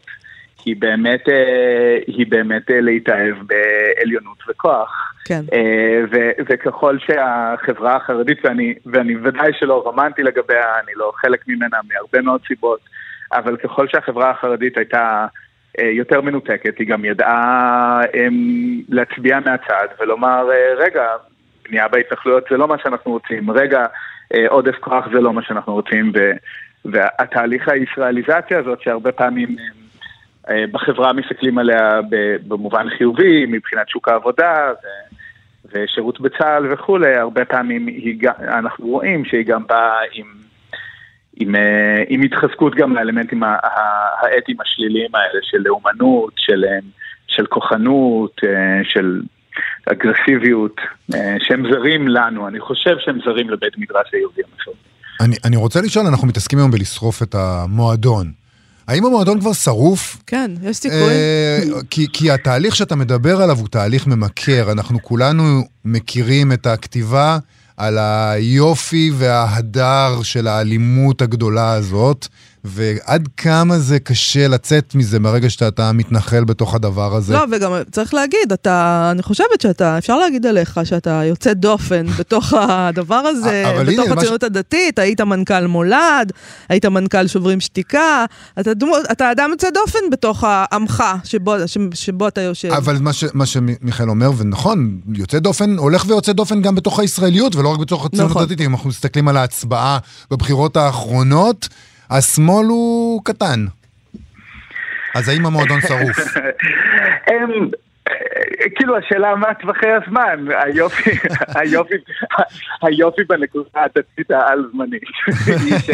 [0.65, 5.13] היא באמת, אה, היא באמת אה, להתאהב בעליונות וכוח.
[5.25, 5.41] כן.
[5.53, 11.77] אה, ו- וככל שהחברה החרדית, ואני, ואני ודאי שלא רומנטי לגביה, אני לא חלק ממנה
[11.93, 12.81] מהרבה מאוד סיבות,
[13.33, 15.27] אבל ככל שהחברה החרדית הייתה
[15.79, 21.03] יותר מנותקת, היא גם ידעה אמ, להצביע מהצד ולומר, רגע,
[21.69, 23.87] בנייה בהתנחלויות זה לא מה שאנחנו רוצים, רגע,
[24.35, 26.13] אה, עודף כוח זה לא מה שאנחנו רוצים,
[26.85, 29.57] והתהליך הישראליזציה הזאת שהרבה פעמים
[30.51, 32.01] אה, בחברה מסתכלים עליה
[32.47, 34.73] במובן חיובי, מבחינת שוק העבודה
[35.73, 40.27] ושירות בצה"ל וכולי, הרבה פעמים היא, אנחנו רואים שהיא גם באה עם,
[41.37, 46.79] עם, אה, עם התחזקות גם לאלמנטים האתיים השליליים האלה של לאומנות, של, אה,
[47.27, 49.23] של כוחנות, אה, של
[49.87, 50.77] אגרסיביות,
[51.15, 54.79] אה, שהם זרים לנו, אני חושב שהם זרים לבית מדרש היהודי המסורתי.
[55.21, 58.33] אני, אני רוצה לשאול, אנחנו מתעסקים היום בלשרוף את המועדון.
[58.89, 60.17] האם המועדון כבר שרוף?
[60.27, 60.99] כן, יש סיכוי.
[60.99, 61.59] אה,
[61.91, 64.73] כי, כי התהליך שאתה מדבר עליו הוא תהליך ממכר.
[64.73, 65.43] אנחנו כולנו
[65.85, 67.39] מכירים את הכתיבה
[67.83, 72.27] על היופי וההדר של האלימות הגדולה הזאת,
[72.65, 77.33] ועד כמה זה קשה לצאת מזה ברגע שאתה מתנחל בתוך הדבר הזה.
[77.33, 82.53] לא, וגם צריך להגיד, אתה, אני חושבת שאתה, אפשר להגיד עליך שאתה יוצא דופן בתוך
[82.57, 86.33] הדבר הזה, אבל בתוך הציונות הדתית, היית מנכ"ל מולד,
[86.69, 88.25] היית מנכ"ל שוברים שתיקה,
[88.61, 92.69] אתה, דמו- אתה אדם יוצא דופן בתוך העמך שבו, ש- שבו אתה יושב.
[92.73, 97.57] אבל מה, ש, מה שמיכאל אומר, ונכון, יוצא דופן, הולך ויוצא דופן גם בתוך הישראליות,
[97.57, 98.43] ולא רק בתוך הציונות נכון.
[98.43, 98.61] הדתית.
[98.61, 99.99] אם אנחנו מסתכלים על ההצבעה
[100.31, 101.69] בבחירות האחרונות,
[102.11, 103.65] השמאל הוא קטן.
[105.15, 106.19] אז האם המועדון שרוף?
[107.31, 107.51] הם,
[108.77, 111.11] כאילו השאלה מה טווחי הזמן, היופי,
[111.59, 111.95] היופי,
[112.83, 115.03] היופי בנקודה הדתית העל-זמנית,
[115.67, 115.91] היא ש-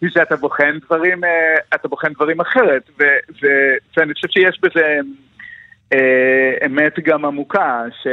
[0.00, 1.30] היא שאתה בוחן דברים, אה,
[1.74, 3.02] אתה בוחן דברים אחרת, ו-
[3.42, 4.86] ו- ואני חושב שיש בזה
[5.92, 8.06] אה, אמת גם עמוקה, ש...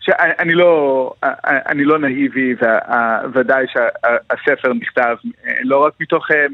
[0.00, 1.12] שאני לא,
[1.44, 2.54] אני לא נאיבי,
[3.34, 6.46] וודאי שהספר נכתב אה, לא רק מתוך אה,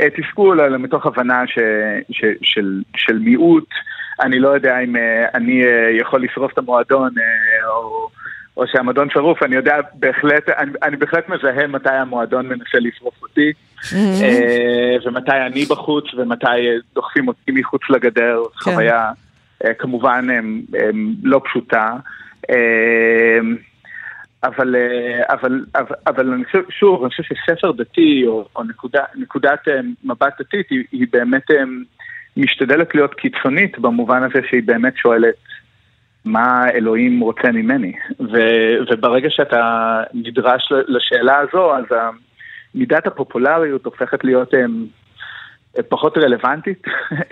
[0.00, 1.58] אה, תסכול, אלא מתוך הבנה ש,
[2.10, 3.68] ש, של, של מיעוט.
[4.20, 4.96] אני לא יודע אם
[5.34, 5.62] אני
[6.00, 7.10] יכול לשרוף את המועדון
[7.66, 8.08] או,
[8.56, 13.52] או שהמועדון שרוף, אני יודע בהחלט, אני, אני בהחלט מזהה מתי המועדון מנסה לשרוף אותי,
[13.94, 16.46] אה, ומתי אני בחוץ ומתי
[16.94, 18.70] דוחפים אותי מחוץ לגדר, כן.
[18.70, 19.10] חוויה
[19.78, 20.38] כמובן אה,
[20.80, 20.90] אה,
[21.22, 21.96] לא פשוטה.
[22.50, 23.40] אה,
[24.44, 29.04] אבל, אה, אבל, אבל, אבל אני חושב, שוב, אני חושב שספר דתי או, או נקודה,
[29.14, 31.62] נקודת אה, מבט דתית היא, היא באמת אה,
[32.36, 35.34] משתדלת להיות קיצונית במובן הזה שהיא באמת שואלת
[36.24, 37.92] מה אלוהים רוצה ממני.
[38.20, 38.38] ו,
[38.90, 41.84] וברגע שאתה נדרש לשאלה הזו, אז
[42.74, 44.54] מידת הפופולריות הופכת להיות
[45.88, 46.82] פחות רלוונטית.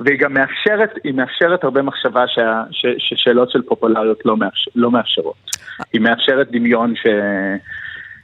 [0.00, 4.90] והיא גם מאפשרת, היא מאפשרת הרבה מחשבה שה, ש, ששאלות של פופולריות לא, מאפשר, לא
[4.90, 5.36] מאפשרות.
[5.92, 7.06] היא מאפשרת דמיון ש,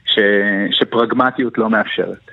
[0.05, 0.19] ש,
[0.71, 2.31] שפרגמטיות לא מאפשרת.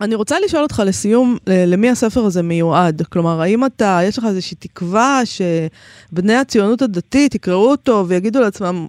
[0.00, 3.02] אני רוצה לשאול אותך לסיום, למי הספר הזה מיועד?
[3.02, 8.86] כלומר, האם אתה, יש לך איזושהי תקווה שבני הציונות הדתית יקראו אותו ויגידו לעצמם,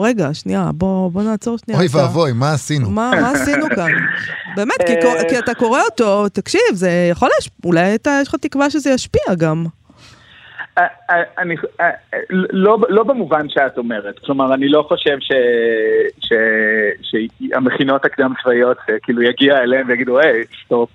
[0.00, 1.80] רגע, שנייה, בוא, בוא נעצור שנייה.
[1.80, 2.90] אוי ואבוי, מה עשינו?
[2.90, 3.90] מה, מה עשינו כאן?
[4.56, 4.92] באמת, כי,
[5.28, 9.34] כי אתה קורא אותו, תקשיב, זה יכול להשפיע, אולי אתה, יש לך תקווה שזה ישפיע
[9.38, 9.64] גם.
[10.78, 11.90] אה, אה, אני, אה,
[12.50, 15.32] לא, לא במובן שאת אומרת, כלומר אני לא חושב ש,
[16.20, 16.32] ש,
[17.02, 20.90] שהמכינות הקדם צבאיות כאילו יגיע אליהם ויגידו היי סטופ,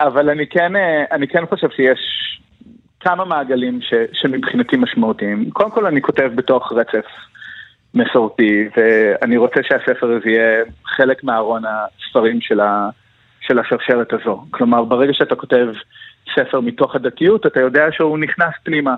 [0.00, 0.72] אבל אני כן,
[1.12, 1.98] אני כן חושב שיש
[3.00, 5.50] כמה מעגלים ש, שמבחינתי משמעותיים.
[5.50, 7.06] קודם כל אני כותב בתוך רצף
[7.98, 12.88] מסורתי ואני רוצה שהספר הזה יהיה חלק מארון הספרים של, ה,
[13.40, 14.44] של השרשרת הזו.
[14.50, 15.66] כלומר ברגע שאתה כותב
[16.34, 18.94] ספר מתוך הדתיות, אתה יודע שהוא נכנס פנימה,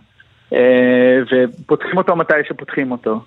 [0.52, 3.20] אה, ופותחים אותו מתי שפותחים אותו.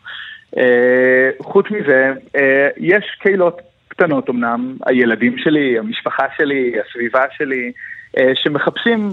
[0.58, 7.72] אה, חוץ מזה, אה, יש קהילות קטנות אמנם, הילדים שלי, המשפחה שלי, הסביבה שלי,
[8.34, 9.10] שמחפשים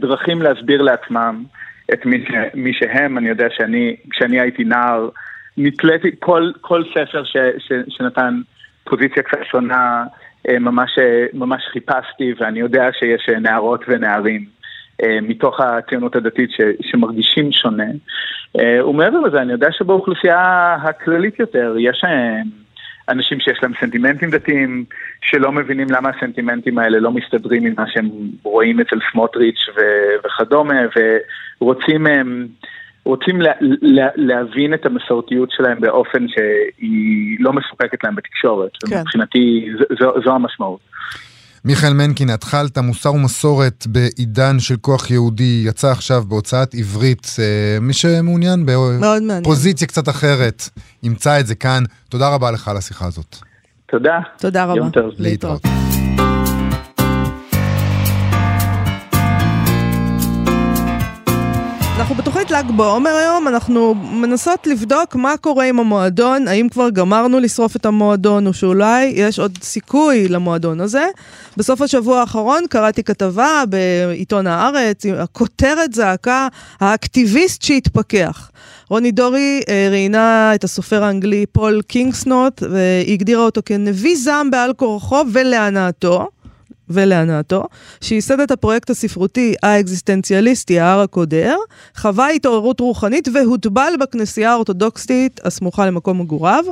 [0.00, 1.44] דרכים להסביר לעצמם
[1.92, 3.18] את מי, ש, מי שהם.
[3.18, 5.08] אני יודע שאני, כשאני הייתי נער,
[5.56, 8.40] נתליתי כל, כל ספר ש, ש, שנתן
[8.84, 10.04] פוזיציה קצת שונה,
[10.48, 14.56] אה, ממש, אה, ממש חיפשתי, ואני יודע שיש אה, נערות ונערים
[15.22, 17.84] מתוך הציונות הדתית ש, שמרגישים שונה.
[18.88, 22.04] ומעבר לזה, אני יודע שבאוכלוסייה הכללית יותר, יש
[23.08, 24.84] אנשים שיש להם סנטימנטים דתיים,
[25.20, 28.10] שלא מבינים למה הסנטימנטים האלה לא מסתדרים עם מה שהם
[28.42, 30.80] רואים אצל סמוטריץ' ו- וכדומה,
[31.60, 32.06] ורוצים...
[32.06, 32.22] אה,
[33.06, 38.70] רוצים לה, לה, להבין את המסורתיות שלהם באופן שהיא לא מסופקת להם בתקשורת.
[38.88, 39.00] כן.
[39.00, 40.80] מבחינתי זו, זו, זו המשמעות.
[41.64, 47.26] מיכאל מנקין, התחלת מוסר ומסורת בעידן של כוח יהודי, יצא עכשיו בהוצאת עברית.
[47.38, 48.66] אה, מי שמעוניין.
[48.66, 50.62] בפוזיציה קצת אחרת,
[51.02, 51.82] ימצא את זה כאן.
[52.08, 53.36] תודה רבה לך על השיחה הזאת.
[53.86, 54.18] תודה.
[54.38, 54.76] תודה רבה.
[54.76, 55.10] יום טוב.
[55.18, 55.62] להתראות.
[62.58, 67.86] ל"ג בעומר היום, אנחנו מנסות לבדוק מה קורה עם המועדון, האם כבר גמרנו לשרוף את
[67.86, 71.06] המועדון, או שאולי יש עוד סיכוי למועדון הזה.
[71.56, 76.48] בסוף השבוע האחרון קראתי כתבה בעיתון הארץ, הכותרת זעקה,
[76.80, 78.50] האקטיביסט שהתפכח.
[78.88, 84.72] רוני דורי אה, ראיינה את הסופר האנגלי פול קינגסנורת', והיא הגדירה אותו כנביא זעם בעל
[84.72, 86.28] כורחו ולהנאתו.
[86.90, 87.64] ולהנאתו,
[88.00, 91.56] שייסד את הפרויקט הספרותי האקזיסטנציאליסטי ההר הקודר,
[91.96, 96.64] חווה התעוררות רוחנית והוטבל בכנסייה האורתודוקסטית הסמוכה למקום מגוריו,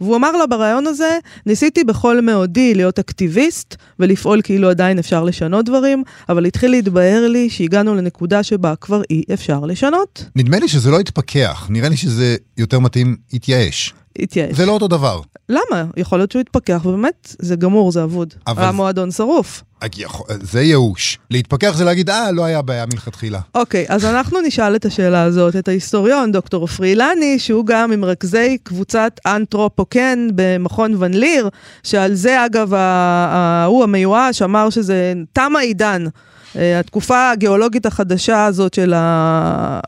[0.00, 5.64] והוא אמר לה בריאיון הזה, ניסיתי בכל מאודי להיות אקטיביסט ולפעול כאילו עדיין אפשר לשנות
[5.64, 10.24] דברים, אבל התחיל להתבהר לי שהגענו לנקודה שבה כבר אי אפשר לשנות.
[10.36, 13.94] נדמה לי שזה לא התפכח, נראה לי שזה יותר מתאים התייאש.
[14.18, 14.56] התייאש.
[14.56, 15.20] זה לא אותו דבר.
[15.48, 15.84] למה?
[15.96, 18.34] יכול להיות שהוא יתפכח, ובאמת, זה גמור, זה אבוד.
[18.46, 19.62] אבל- המועדון שרוף.
[20.42, 21.18] זה ייאוש.
[21.30, 23.40] להתפכח זה להגיד, אה, לא היה בעיה מלכתחילה.
[23.54, 28.58] אוקיי, אז אנחנו נשאל את השאלה הזאת, את ההיסטוריון, דוקטור עופרי אילני, שהוא גם ממרכזי
[28.62, 31.48] קבוצת אנתרופוקן במכון ון ליר,
[31.82, 36.04] שעל זה אגב, ה- ה- הוא המיואש אמר שזה תם העידן.
[36.56, 39.80] אה, התקופה הגיאולוגית החדשה הזאת של ה...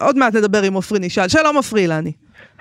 [0.00, 1.28] עוד מעט נדבר עם עופרי נשאל.
[1.28, 2.12] שלום עופרי אילני.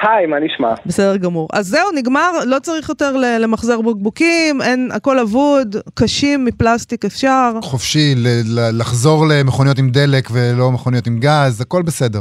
[0.01, 0.73] היי, מה נשמע?
[0.85, 1.47] בסדר גמור.
[1.53, 7.51] אז זהו, נגמר, לא צריך יותר למחזר בקבוקים, אין, הכל אבוד, קשים מפלסטיק אפשר.
[7.62, 12.19] חופשי ל- ל- לחזור למכוניות עם דלק ולא מכוניות עם גז, הכל בסדר.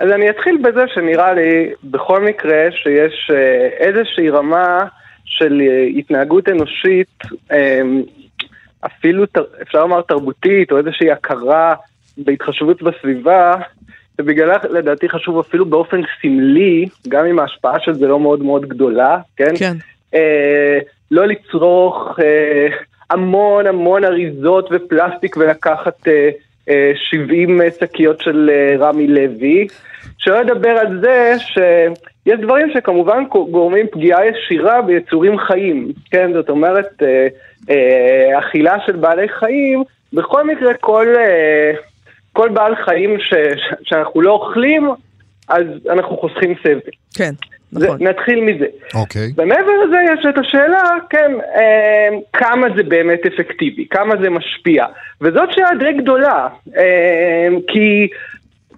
[0.00, 1.50] אז אני אתחיל בזה שנראה לי,
[1.84, 4.78] בכל מקרה, שיש אה, איזושהי רמה
[5.24, 7.18] של אה, התנהגות אנושית,
[7.52, 7.80] אה,
[8.86, 11.74] אפילו, תר- אפשר לומר תרבותית, או איזושהי הכרה
[12.18, 13.52] בהתחשבות בסביבה,
[14.20, 19.18] ובגללה לדעתי חשוב אפילו באופן סמלי, גם אם ההשפעה של זה לא מאוד מאוד גדולה,
[19.36, 19.56] כן?
[19.58, 19.74] כן.
[20.14, 20.78] אה,
[21.10, 22.66] לא לצרוך אה,
[23.10, 26.30] המון המון אריזות ופלסטיק ולקחת אה,
[26.68, 29.66] אה, 70 שקיות של אה, רמי לוי.
[30.18, 36.32] שלא לדבר על זה שיש דברים שכמובן גורמים פגיעה ישירה ביצורים חיים, כן?
[36.32, 37.26] זאת אומרת, אה,
[37.70, 41.72] אה, אכילה של בעלי חיים, בכל מקרה כל, אה,
[42.38, 44.88] כל בעל חיים ש, ש, שאנחנו לא אוכלים,
[45.48, 46.90] אז אנחנו חוסכים סבל.
[47.14, 47.30] כן,
[47.72, 48.06] זה, נכון.
[48.06, 48.66] נתחיל מזה.
[48.94, 49.32] אוקיי.
[49.36, 54.86] ומעבר לזה יש את השאלה, כן, אה, כמה זה באמת אפקטיבי, כמה זה משפיע.
[55.20, 58.08] וזאת שאלה די גדולה, אה, כי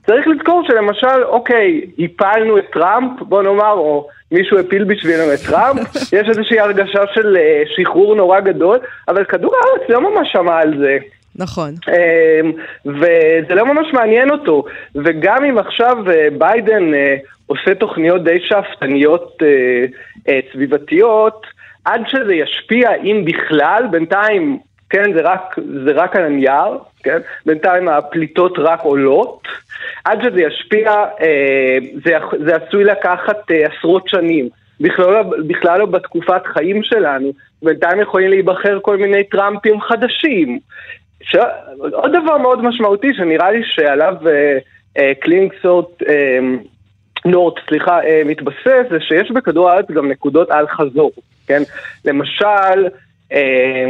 [0.06, 5.88] צריך לזכור שלמשל, אוקיי, הפלנו את טראמפ, בוא נאמר, או מישהו הפיל בשבילנו את טראמפ,
[6.18, 10.78] יש איזושהי הרגשה של אה, שחרור נורא גדול, אבל כדור הארץ לא ממש שמע על
[10.78, 10.98] זה.
[11.36, 11.74] נכון.
[11.88, 12.52] אמ,
[12.86, 14.64] וזה לא ממש מעניין אותו.
[14.94, 17.16] וגם אם עכשיו אה, ביידן אה,
[17.46, 19.42] עושה תוכניות די שאפתניות
[20.28, 21.46] אה, סביבתיות,
[21.84, 24.58] עד שזה ישפיע, אם בכלל, בינתיים,
[24.90, 27.18] כן, זה רק, זה רק על הנייר, כן?
[27.46, 29.48] בינתיים הפליטות רק עולות.
[30.04, 31.04] עד שזה ישפיע,
[32.44, 34.48] זה, עשוי לקחת עשרות שנים.
[34.80, 37.32] בכלל, לא- בכלל לא בתקופת חיים שלנו.
[37.62, 40.58] בינתיים יכולים להיבחר כל מיני טראמפים חדשים.
[41.22, 41.36] ש...
[41.92, 44.58] עוד דבר מאוד משמעותי שנראה לי שעליו אה,
[44.98, 46.38] אה, קלינגסורט, אה,
[47.24, 51.12] נורט, סליחה, אה, מתבסס, זה שיש בכדור הארץ גם נקודות על חזור,
[51.46, 51.62] כן?
[52.04, 52.88] למשל,
[53.32, 53.86] אה,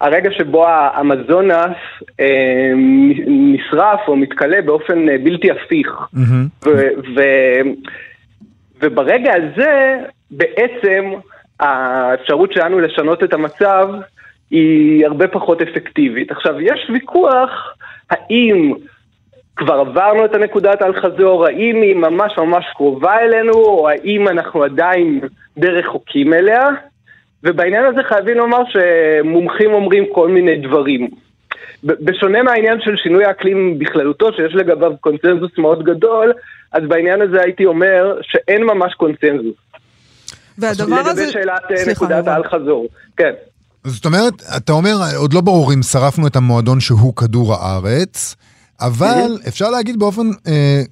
[0.00, 1.76] הרגע שבו האמזונס
[2.20, 2.72] אה,
[3.26, 5.88] נשרף או מתכלה באופן אה, בלתי הפיך.
[6.12, 6.46] מהמם.
[6.64, 7.70] ו- ו-
[8.80, 9.96] וברגע הזה,
[10.30, 11.12] בעצם
[11.60, 13.88] האפשרות שלנו לשנות את המצב
[14.52, 16.30] היא הרבה פחות אפקטיבית.
[16.30, 17.50] עכשיו, יש ויכוח
[18.10, 18.72] האם
[19.56, 25.20] כבר עברנו את הנקודת אל-חזור, האם היא ממש ממש קרובה אלינו, או האם אנחנו עדיין
[25.58, 26.62] די רחוקים אליה,
[27.44, 31.08] ובעניין הזה חייבים לומר שמומחים אומרים כל מיני דברים.
[31.84, 36.32] בשונה מהעניין של שינוי האקלים בכללותו, שיש לגביו קונצנזוס מאוד גדול,
[36.72, 39.56] אז בעניין הזה הייתי אומר שאין ממש קונצנזוס.
[40.58, 41.22] והדבר הזה...
[41.22, 42.26] לגבי שאלת אה, נקודת.
[42.26, 42.86] האל-חזור.
[43.16, 43.32] כן.
[43.86, 48.36] זאת אומרת, אתה אומר, עוד לא ברור אם שרפנו את המועדון שהוא כדור הארץ,
[48.80, 50.82] אבל אפשר להגיד באופן, אה,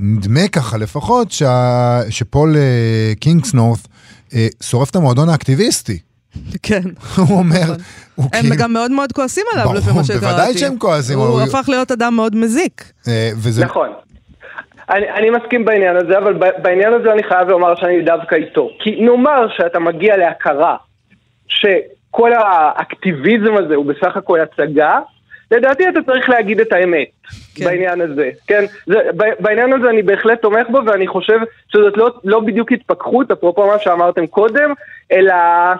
[0.00, 3.88] נדמה ככה לפחות, שה, שפול אה, קינגסנורת'
[4.34, 5.98] אה, שורף את המועדון האקטיביסטי.
[6.62, 6.82] כן.
[7.16, 7.74] הוא אומר,
[8.14, 8.56] הוא הם כאילו...
[8.58, 10.24] גם מאוד מאוד כועסים עליו, ברור, לפי מה שקראתי.
[10.26, 12.92] בוודאי שהם כועסים, הוא הוא- הפך להיות אדם מאוד מזיק.
[13.08, 13.64] אה, וזה...
[13.64, 13.88] נכון.
[14.90, 16.32] אני, אני מסכים בעניין הזה, אבל
[16.62, 18.68] בעניין הזה אני חייב לומר שאני דווקא איתו.
[18.84, 20.76] כי נאמר שאתה מגיע להכרה
[22.12, 25.00] שכל האקטיביזם הזה הוא בסך הכל הצגה,
[25.50, 27.08] לדעתי אתה צריך להגיד את האמת
[27.54, 27.64] כן.
[27.64, 28.64] בעניין הזה, כן?
[28.86, 28.94] זה,
[29.40, 33.78] בעניין הזה אני בהחלט תומך בו, ואני חושב שזאת לא, לא בדיוק התפכחות, אפרופו מה
[33.78, 34.72] שאמרתם קודם,
[35.12, 35.34] אלא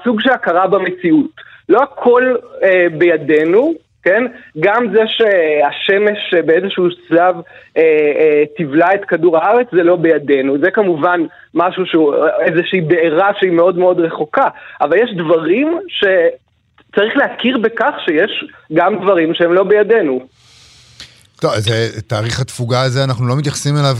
[0.04, 1.30] סוג של הכרה במציאות.
[1.68, 4.22] לא הכל אה, בידינו, כן?
[4.60, 7.34] גם זה שהשמש באיזשהו שלב
[7.76, 11.20] אה, אה, תבלע את כדור הארץ זה לא בידינו, זה כמובן
[11.54, 14.48] משהו שהוא איזושהי בעירה שהיא מאוד מאוד רחוקה,
[14.80, 20.26] אבל יש דברים שצריך להכיר בכך שיש גם דברים שהם לא בידינו.
[21.40, 23.96] טוב, זה, תאריך התפוגה הזה, אנחנו לא מתייחסים אליו,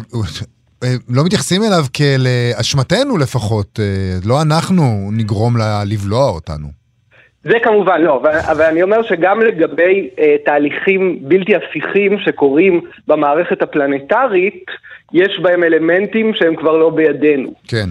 [0.85, 6.82] אה, לא מתייחסים אליו כאל אה, אשמתנו לפחות, אה, לא אנחנו נגרום לה לבלוע אותנו.
[7.45, 13.63] זה כמובן לא, אבל, אבל אני אומר שגם לגבי אה, תהליכים בלתי הפיכים שקורים במערכת
[13.63, 14.65] הפלנטרית,
[15.13, 17.55] יש בהם אלמנטים שהם כבר לא בידינו.
[17.69, 17.87] כן.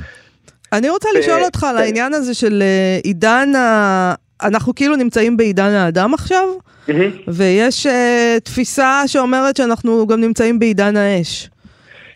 [0.74, 1.84] אני רוצה ו- לשאול אותך על כן.
[1.84, 4.14] העניין הזה של אה, עידן ה...
[4.44, 6.48] אנחנו כאילו נמצאים בעידן האדם עכשיו,
[6.88, 7.12] מהמם.
[7.28, 11.50] ויש אה, תפיסה שאומרת שאנחנו גם נמצאים בעידן האש.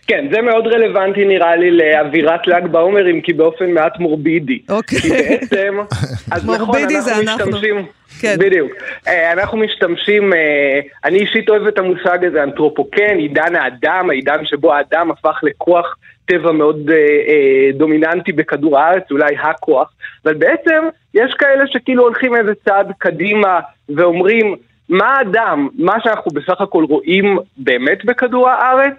[0.08, 4.60] כן, זה מאוד רלוונטי נראה לי לאווירת ל"ג בעומר, אם כי באופן מעט מורבידי.
[4.70, 5.00] אוקיי.
[5.00, 5.78] כי בעצם,
[6.32, 7.46] אז נכון, זה אנחנו אנחנו.
[7.46, 7.86] משתמשים,
[8.22, 8.36] כן.
[8.40, 8.72] בדיוק.
[9.08, 14.74] אה, אנחנו משתמשים, אה, אני אישית אוהב את המושג הזה, אנתרופוקן, עידן האדם, העידן שבו
[14.74, 19.94] האדם הפך לכוח טבע מאוד אה, אה, דומיננטי בכדור הארץ, אולי הכוח,
[20.26, 24.56] אבל בעצם יש כאלה שכאילו הולכים איזה צעד קדימה ואומרים,
[24.90, 28.94] מה האדם, מה שאנחנו בסך הכל רואים באמת בכדור הארץ,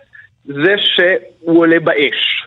[0.47, 2.47] זה שהוא עולה באש.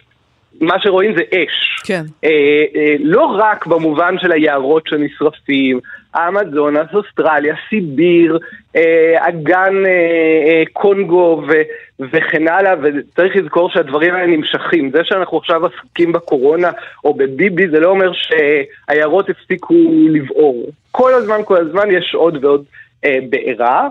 [0.62, 1.82] מה שרואים זה אש.
[1.86, 2.04] כן.
[2.24, 2.30] אה,
[2.76, 5.80] אה, לא רק במובן של היערות שנשרפים,
[6.14, 8.38] האמזונס, אוסטרליה, סיביר,
[8.76, 9.92] אה, אגן אה,
[10.48, 11.52] אה, קונגו ו,
[12.00, 14.92] וכן הלאה, וצריך לזכור שהדברים האלה נמשכים.
[14.92, 16.72] זה שאנחנו עכשיו עסוקים בקורונה
[17.04, 19.74] או בביבי, זה לא אומר שהיערות הפסיקו
[20.10, 20.66] לבעור.
[20.92, 22.64] כל הזמן, כל הזמן יש עוד ועוד
[23.06, 23.88] אה, בעירה.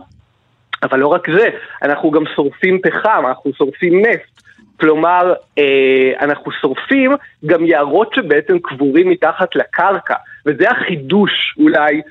[0.83, 1.49] אבל לא רק זה,
[1.83, 4.43] אנחנו גם שורפים פחם, אנחנו שורפים נפט.
[4.81, 10.15] כלומר, אה, אנחנו שורפים גם יערות שבעצם קבורים מתחת לקרקע,
[10.47, 12.03] וזה החידוש אולי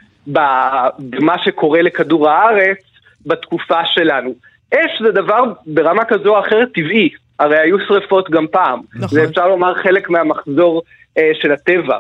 [0.97, 2.77] במה שקורה לכדור הארץ
[3.25, 4.33] בתקופה שלנו.
[4.73, 8.81] אש זה דבר ברמה כזו או אחרת טבעי, הרי היו שריפות גם פעם.
[8.95, 9.07] נכון.
[9.09, 10.81] זה אפשר לומר חלק מהמחזור
[11.17, 11.99] אה, של הטבע.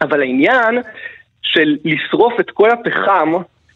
[0.00, 0.82] אבל העניין
[1.42, 3.32] של לשרוף את כל הפחם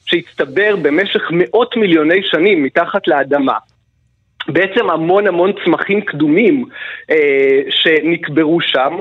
[0.08, 3.58] שהצטבר במשך מאות מיליוני שנים מתחת לאדמה,
[4.48, 6.64] בעצם המון המון צמחים קדומים
[7.10, 8.96] אה, שנקברו שם,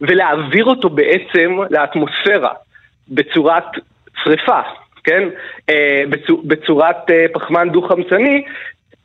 [0.00, 2.50] ולהעביר אותו בעצם לאטמוספירה
[3.08, 3.64] בצורת
[4.24, 4.60] שריפה,
[5.04, 5.28] כן?
[5.70, 8.44] אה, בצור, בצורת אה, פחמן דו-חמצני,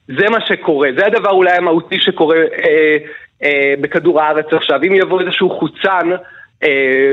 [0.07, 2.97] זה מה שקורה, זה הדבר אולי המהותי שקורה אה,
[3.43, 4.79] אה, בכדור הארץ עכשיו.
[4.83, 6.09] אם יבוא איזשהו חוצן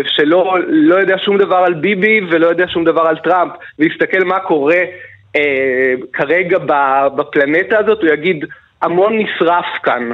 [0.06, 4.40] שלא לא יודע שום דבר על ביבי ולא יודע שום דבר על טראמפ, ויסתכל מה
[4.40, 4.82] קורה
[5.36, 8.44] אה, כרגע ב- בפלנטה הזאת, הוא יגיד,
[8.82, 10.10] המון נשרף כאן.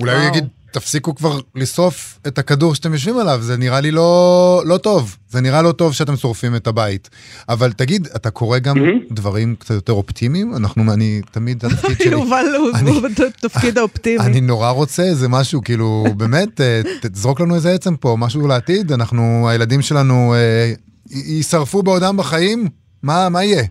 [0.00, 0.28] אולי הוא.
[0.28, 5.16] יגיד, תפסיקו כבר לשרוף את הכדור שאתם יושבים עליו, זה נראה לי לא, לא טוב.
[5.28, 7.10] זה נראה לא טוב שאתם שורפים את הבית.
[7.48, 8.76] אבל תגיד, אתה קורא גם
[9.10, 10.52] דברים קצת יותר אופטימיים?
[10.56, 12.12] אנחנו, אני תמיד, התפקיד שלי...
[12.12, 12.44] יובל
[12.86, 14.26] הוא בתפקיד האופטימי.
[14.26, 18.92] אני נורא רוצה איזה משהו, כאילו, באמת, אה, תזרוק לנו איזה עצם פה, משהו לעתיד,
[18.92, 20.72] אנחנו, הילדים שלנו אה,
[21.10, 22.68] יישרפו בעודם בחיים?
[23.02, 23.62] מה, מה יהיה?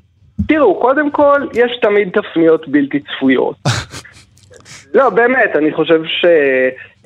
[0.48, 3.56] תראו, קודם כל, יש תמיד תפניות בלתי צפויות.
[4.94, 6.02] לא, באמת, אני חושב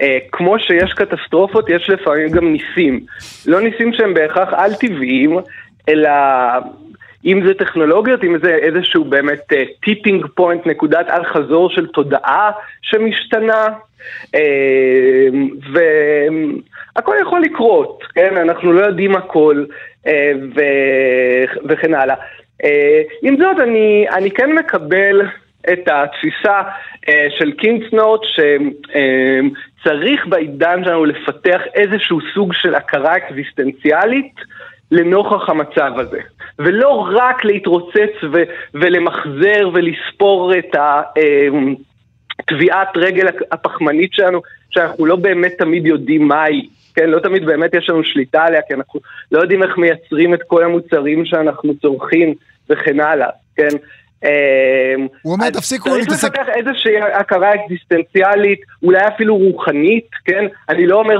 [0.01, 2.99] שכמו שיש קטסטרופות, יש לפעמים גם ניסים.
[3.45, 5.37] לא ניסים שהם בהכרח על-טבעיים,
[5.89, 6.09] אלא
[7.25, 9.39] אם זה טכנולוגיות, אם זה איזשהו באמת
[9.83, 13.67] tipping point, נקודת אל-חזור של תודעה שמשתנה.
[14.35, 15.27] אה,
[15.73, 18.37] והכל יכול לקרות, כן?
[18.37, 19.65] אנחנו לא יודעים הכל,
[20.07, 22.15] אה, ו- וכן הלאה.
[22.63, 25.21] אה, עם זאת, אני, אני כן מקבל
[25.73, 26.61] את התפיסה
[27.09, 28.21] אה, של קינגסנוט
[29.85, 34.33] שצריך בעידן שלנו לפתח איזשהו סוג של הכרה אקזיסטנציאלית
[34.91, 36.19] לנוכח המצב הזה.
[36.59, 38.43] ולא רק להתרוצץ ו-
[38.73, 41.01] ולמחזר ולספור את ה...
[41.17, 41.47] אה,
[42.45, 46.67] טביעת רגל הפחמנית שלנו, שאנחנו לא באמת תמיד יודעים מהי.
[46.95, 48.99] כן, לא תמיד באמת יש לנו שליטה עליה, כי אנחנו
[49.31, 52.33] לא יודעים איך מייצרים את כל המוצרים שאנחנו צורכים
[52.69, 53.77] וכן הלאה, כן?
[54.23, 54.29] אמ,
[55.21, 60.45] הוא אומר, תפסיקו צריך להתעסק- לפתח איזושהי הכרה אקזיסטנציאלית, אולי אפילו רוחנית, כן?
[60.69, 61.17] אני לא אומר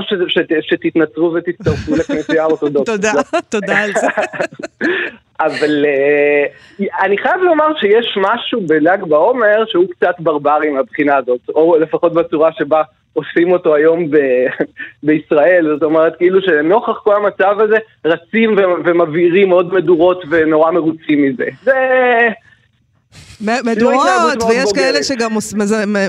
[0.60, 2.94] שתתנצרו ותצטרפו לכנסייה האורתודוקסית.
[2.94, 3.40] תודה, לא.
[3.60, 4.06] תודה על זה.
[5.40, 11.76] אבל uh, אני חייב לומר שיש משהו בל"ג בעומר שהוא קצת ברברי מהבחינה הזאת, או
[11.80, 12.82] לפחות בצורה שבה
[13.12, 14.46] עושים אותו היום ב-
[15.02, 21.22] בישראל, זאת אומרת כאילו שנוכח כל המצב הזה רצים ו- ומבעירים עוד מדורות ונורא מרוצים
[21.26, 21.44] מזה.
[21.62, 21.72] זה...
[23.40, 24.72] התנהגות מדורות, ויש.
[24.74, 25.30] כאלה שגם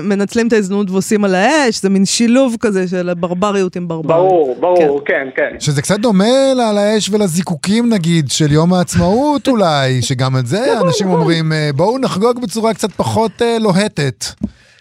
[0.02, 4.28] מנצלים את ההזדמנות ועושים על האש, זה מין שילוב כזה של ברבריות עם ברבריות.
[4.28, 5.60] ברור, ברור, כן, כן.
[5.60, 11.08] שזה קצת דומה ל- לאש ולזיקוקים נגיד של יום העצמאות אולי, שגם את זה אנשים
[11.08, 14.24] אומרים אה, בואו נחגוג בצורה קצת פחות אה, לוהטת.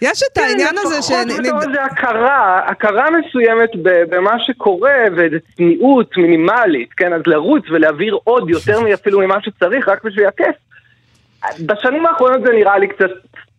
[0.01, 1.11] יש את העניין הזה כן, ש...
[1.11, 3.69] לפחות בתור איזה הכרה, הכרה מסוימת
[4.09, 7.13] במה שקורה ואיזו צניעות מינימלית, כן?
[7.13, 10.55] אז לרוץ ולהעביר עוד יותר אפילו ממה שצריך רק בשביל הכיף.
[11.59, 13.09] בשנים האחרונות זה נראה לי קצת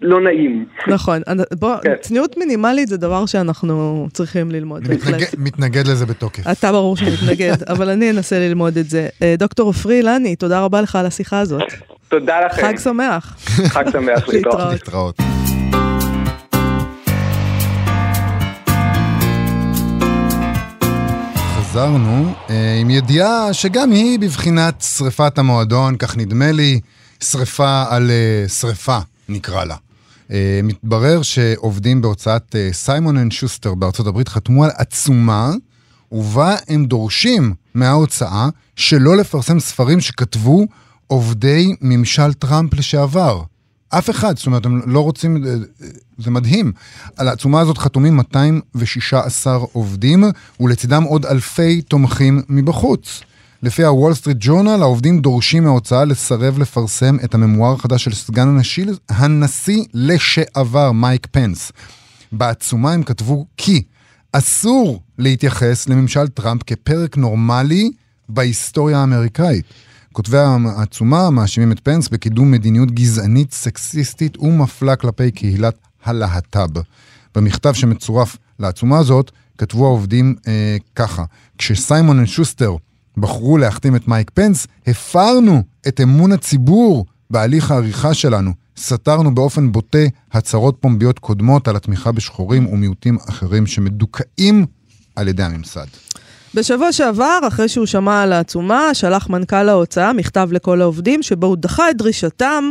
[0.01, 0.67] לא נעים.
[0.89, 1.23] נכון,
[1.59, 1.95] בוא, כן.
[2.01, 4.83] צניעות מינימלית זה דבר שאנחנו צריכים ללמוד.
[4.89, 6.43] מתנגד- מתנגד לזה בתוקף.
[6.53, 9.09] אתה ברור שמתנגד, אבל אני אנסה ללמוד את זה.
[9.23, 11.63] אה, דוקטור עופרי אילני, תודה רבה לך על השיחה הזאת.
[12.09, 12.63] תודה לכם.
[12.63, 13.37] חג שמח.
[13.69, 14.73] חג שמח להתראות.
[14.73, 14.73] להתראות.
[14.73, 15.21] להתראות.
[21.57, 26.81] חזרנו אה, עם ידיעה שגם היא בבחינת שריפת המועדון, כך נדמה לי,
[27.21, 28.99] שריפה על אה, שריפה,
[29.29, 29.77] נקרא לה.
[30.31, 35.51] אה, מתברר שעובדים בהוצאת אה, סיימון אנד שוסטר בארצות הברית חתמו על עצומה,
[36.13, 40.67] ובה הם דורשים מההוצאה שלא לפרסם ספרים שכתבו
[41.07, 43.43] עובדי ממשל טראמפ לשעבר.
[43.89, 45.45] אף אחד, זאת אומרת, הם לא רוצים,
[46.19, 46.73] זה מדהים.
[47.17, 50.25] על העצומה הזאת חתומים 216 עובדים,
[50.61, 53.23] ולצידם עוד אלפי תומכים מבחוץ.
[53.63, 58.87] לפי הוול סטריט ג'ורנל, העובדים דורשים מההוצאה לסרב לפרסם את הממואר החדש של סגן הנשיא,
[59.09, 61.73] הנשיא לשעבר, מייק פנס.
[62.33, 63.83] בעצומה הם כתבו כי
[64.33, 67.91] אסור להתייחס לממשל טראמפ כפרק נורמלי
[68.29, 69.65] בהיסטוריה האמריקאית.
[70.13, 76.81] כותבי העצומה מאשימים את פנס בקידום מדיניות גזענית, סקסיסטית ומפלה כלפי קהילת הלהט"ב.
[77.35, 81.25] במכתב שמצורף לעצומה הזאת, כתבו העובדים אה, ככה:
[81.59, 82.77] כשסיימון ושוסטר
[83.21, 88.51] בחרו להחתים את מייק פנס, הפרנו את אמון הציבור בהליך העריכה שלנו.
[88.79, 89.99] סתרנו באופן בוטה
[90.33, 94.67] הצהרות פומביות קודמות על התמיכה בשחורים ומיעוטים אחרים שמדוכאים
[95.17, 95.87] על ידי הממסד.
[96.55, 101.57] בשבוע שעבר, אחרי שהוא שמע על העצומה, שלח מנכ"ל ההוצאה מכתב לכל העובדים, שבו הוא
[101.57, 102.71] דחה את דרישתם.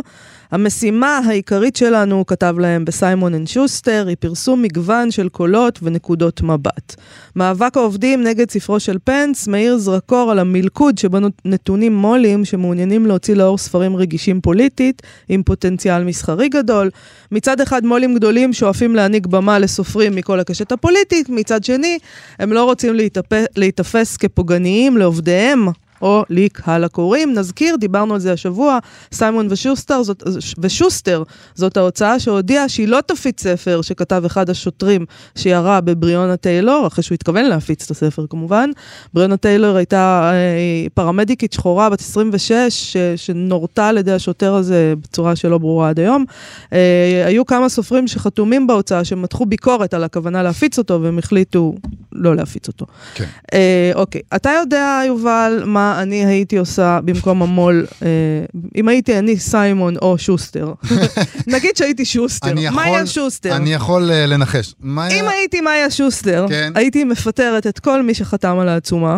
[0.51, 6.95] המשימה העיקרית שלנו, כתב להם בסיימון אנד שוסטר, היא פרסום מגוון של קולות ונקודות מבט.
[7.35, 13.35] מאבק העובדים נגד ספרו של פנס מאיר זרקור על המלכוד שבו נתונים מו"לים שמעוניינים להוציא
[13.35, 16.89] לאור ספרים רגישים פוליטית, עם פוטנציאל מסחרי גדול.
[17.31, 21.99] מצד אחד מו"לים גדולים שואפים להעניק במה לסופרים מכל הקשת הפוליטית, מצד שני,
[22.39, 23.33] הם לא רוצים להיתפ...
[23.55, 25.67] להיתפס כפוגעניים לעובדיהם.
[26.01, 27.33] או לקהל הקוראים.
[27.33, 28.79] נזכיר, דיברנו על זה השבוע,
[29.11, 30.23] סיימון ושוסטר, זאת,
[30.59, 31.23] ושוסטר,
[31.55, 37.15] זאת ההוצאה שהודיעה שהיא לא תפיץ ספר שכתב אחד השוטרים שירה בבריאונה טיילור, אחרי שהוא
[37.15, 38.69] התכוון להפיץ את הספר כמובן.
[39.13, 45.35] בריאונה טיילור הייתה אה, פרמדיקית שחורה בת 26, ש, שנורתה על ידי השוטר הזה בצורה
[45.35, 46.25] שלא ברורה עד היום.
[46.73, 51.75] אה, היו כמה סופרים שחתומים בהוצאה שמתחו ביקורת על הכוונה להפיץ אותו, והם החליטו
[52.11, 52.85] לא להפיץ אותו.
[53.15, 53.25] כן.
[53.53, 58.07] אה, אוקיי, אתה יודע, יובל, מה אני הייתי עושה במקום המו"ל, אה,
[58.75, 60.73] אם הייתי אני סיימון או שוסטר.
[61.47, 63.55] נגיד שהייתי שוסטר, מאיה שוסטר.
[63.55, 64.73] אני יכול אה, לנחש.
[64.81, 65.19] מאיה...
[65.19, 66.71] אם הייתי מאיה שוסטר, כן.
[66.75, 69.17] הייתי מפטרת את כל מי שחתם על העצומה.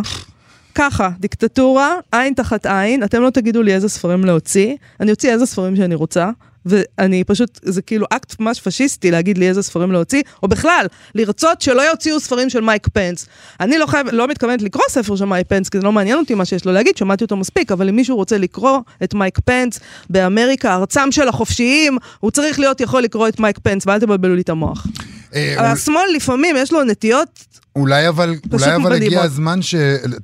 [0.76, 5.46] ככה, דיקטטורה, עין תחת עין, אתם לא תגידו לי איזה ספרים להוציא, אני אוציא איזה
[5.46, 6.30] ספרים שאני רוצה,
[6.66, 10.86] ואני פשוט, זה כאילו אקט ממש פשיסטי להגיד לי איזה ספרים להוציא, או בכלל,
[11.16, 13.28] לרצות שלא יוציאו ספרים של מייק פנס.
[13.60, 16.36] אני לא, חייב, לא מתכוונת לקרוא ספר של מייק פנס, כי זה לא מעניין אותי
[16.36, 19.80] מה שיש לו להגיד, שמעתי אותו מספיק, אבל אם מישהו רוצה לקרוא את מייק פנס
[20.10, 24.42] באמריקה, ארצם של החופשיים, הוא צריך להיות יכול לקרוא את מייק פנס, ואל תבלבלו לי
[24.42, 24.88] את המוח.
[25.36, 27.30] אה, השמאל לפעמים יש לו נטיות
[27.80, 28.94] אולי אבל, אולי אבל.
[28.94, 29.76] הגיע הזמן ש...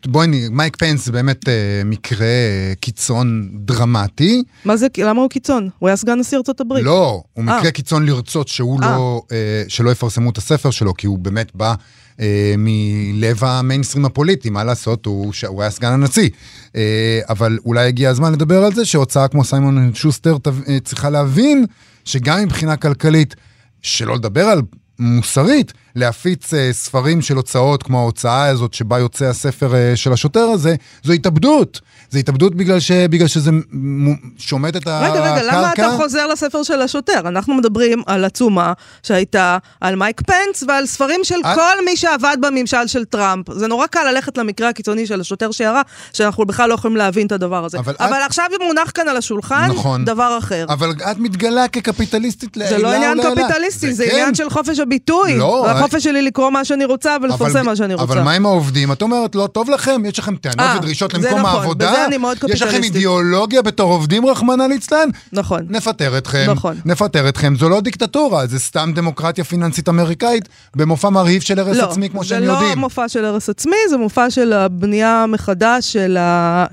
[0.08, 1.53] בואי, נ- מייק פנס זה באמת אה,
[1.86, 4.43] מקרה אה, קיצון דרמטי.
[4.66, 5.70] מה זה, למה הוא קיצון?
[5.80, 6.86] הוא היה סגן נשיא ארצות הברית.
[6.86, 7.58] לא, הוא אה.
[7.60, 8.89] מקרה קיצון לרצות שהוא אה.
[8.97, 9.38] לא, אה,
[9.68, 11.74] שלא יפרסמו את הספר שלו, כי הוא באמת בא
[12.20, 16.30] אה, מלב המיינסטרים הפוליטי, מה לעשות, הוא, ש- הוא היה סגן הנשיא.
[16.76, 16.82] אה,
[17.30, 21.66] אבל אולי הגיע הזמן לדבר על זה שהוצאה כמו סיימון שוסטר תב- אה, צריכה להבין
[22.06, 23.36] שגם מבחינה כלכלית,
[23.82, 24.62] שלא לדבר על
[24.99, 30.39] מוסרית, להפיץ אה, ספרים של הוצאות כמו ההוצאה הזאת שבה יוצא הספר אה, של השוטר
[30.39, 31.81] הזה, זו התאבדות.
[32.11, 33.51] זו התאבדות בגלל, ש, בגלל שזה
[34.37, 35.11] שומט את הקרקע.
[35.11, 37.19] רגע, רגע, למה אתה חוזר לספר של השוטר?
[37.27, 38.73] אנחנו מדברים על עצומה
[39.03, 43.53] שהייתה על מייק פנס ועל ספרים של את- כל מי שעבד בממשל של טראמפ.
[43.53, 45.81] זה נורא קל ללכת למקרה הקיצוני של השוטר שירה,
[46.13, 47.79] שאנחנו בכלל לא יכולים להבין את הדבר הזה.
[47.79, 50.05] אבל אבל, את- עכשיו מונח כאן על השולחן נכון.
[50.05, 50.65] דבר אחר.
[50.69, 53.47] אבל את מתגלה כקפיטליסטית לעילה זה לא עניין ולעילה.
[53.47, 54.11] קפיטליסטי, זה כן.
[54.11, 55.37] עניין של חופש הביטוי.
[55.37, 58.05] לא, והחופש שלי לקרוא מה שאני רוצה אבל- ולפרסם מה שאני רוצה.
[58.13, 58.91] אבל מה עם העובדים?
[58.91, 62.05] את אומרת, לא טוב לכם, יש לכם טענות אה, ודרישות זה למקום נכון, העבודה,
[62.49, 62.83] יש לכם.
[62.83, 65.65] אידיאולוגיה בתור עובדים, רחמנא ליצלן, נכון.
[65.69, 66.75] נפטר אתכם, נכון.
[66.86, 72.09] נפטר אתכם, זו לא דיקטטורה, זה סתם דמוקרטיה פיננסית אמריקאית במופע מרהיב של הרס עצמי,
[72.09, 72.77] כמו שהם זה לא יודעים.
[72.77, 75.97] מופע של הרס עצמי, זה מופע של הבנייה מחדש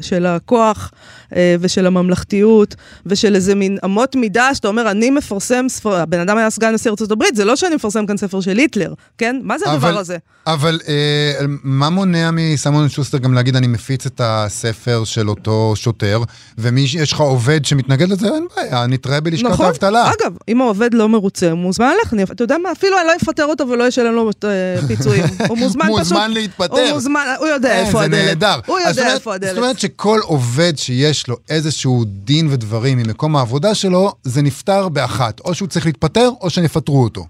[0.00, 0.90] של הכוח
[1.36, 2.74] אה, ושל הממלכתיות
[3.06, 6.90] ושל איזה מין אמות מידה שאתה אומר, אני מפרסם ספר, הבן אדם היה סגן נשיא
[6.90, 9.40] ארצות הברית, זה לא שאני מפרסם כאן ספר של היטלר, כן?
[9.42, 10.16] מה זה אבל- הדבר הזה?
[10.46, 11.32] אבל אה,
[11.62, 16.22] מה מונע מסמון שוסטר גם להגיד, אני מפיץ את הספר של אותו שוטר,
[16.59, 19.66] ומי שיש לך עובד שמתנגד לזה, אין בעיה, נתראה בלשכת נכון.
[19.66, 20.11] האבטלה.
[20.11, 23.12] אגב, אם העובד לא מרוצה, הוא מוזמן ללכת, אני- אתה יודע מה, אפילו אני לא
[23.22, 24.48] אפטר אותו ולא אשלם לו אה,
[24.88, 25.24] פיצויים.
[25.48, 25.98] הוא מוזמן פשוט...
[25.98, 26.74] מוזמן להתפטר.
[26.82, 28.24] הוא מוזמן, הוא יודע כן, איפה זה הדלת.
[28.26, 28.61] נהדר.
[28.66, 29.50] הוא יודע אומרת- איפה הדלת.
[29.55, 35.40] זאת אומרת שכל עובד שיש לו איזשהו דין ודברים ממקום העבודה שלו, זה נפתר באחת.
[35.40, 37.24] או שהוא צריך להתפטר, או שיפטרו אותו.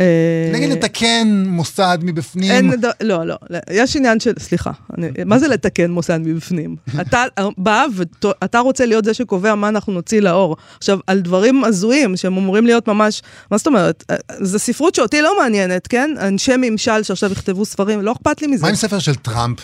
[0.00, 2.50] אה, נגיד לתקן מוסד מבפנים.
[2.50, 6.76] אין, לא, לא, לא, יש עניין של, סליחה, אני, מה זה לתקן מוסד מבפנים?
[7.00, 7.24] אתה
[7.58, 10.56] בא ואתה רוצה להיות זה שקובע מה אנחנו נוציא לאור.
[10.78, 14.04] עכשיו, על דברים הזויים שהם אמורים להיות ממש, מה זאת אומרת?
[14.10, 16.10] אה, זו ספרות שאותי לא מעניינת, כן?
[16.20, 18.62] אנשי ממשל שעכשיו יכתבו ספרים, לא אכפת לי מזה.
[18.62, 19.58] מה עם ספר של טראמפ?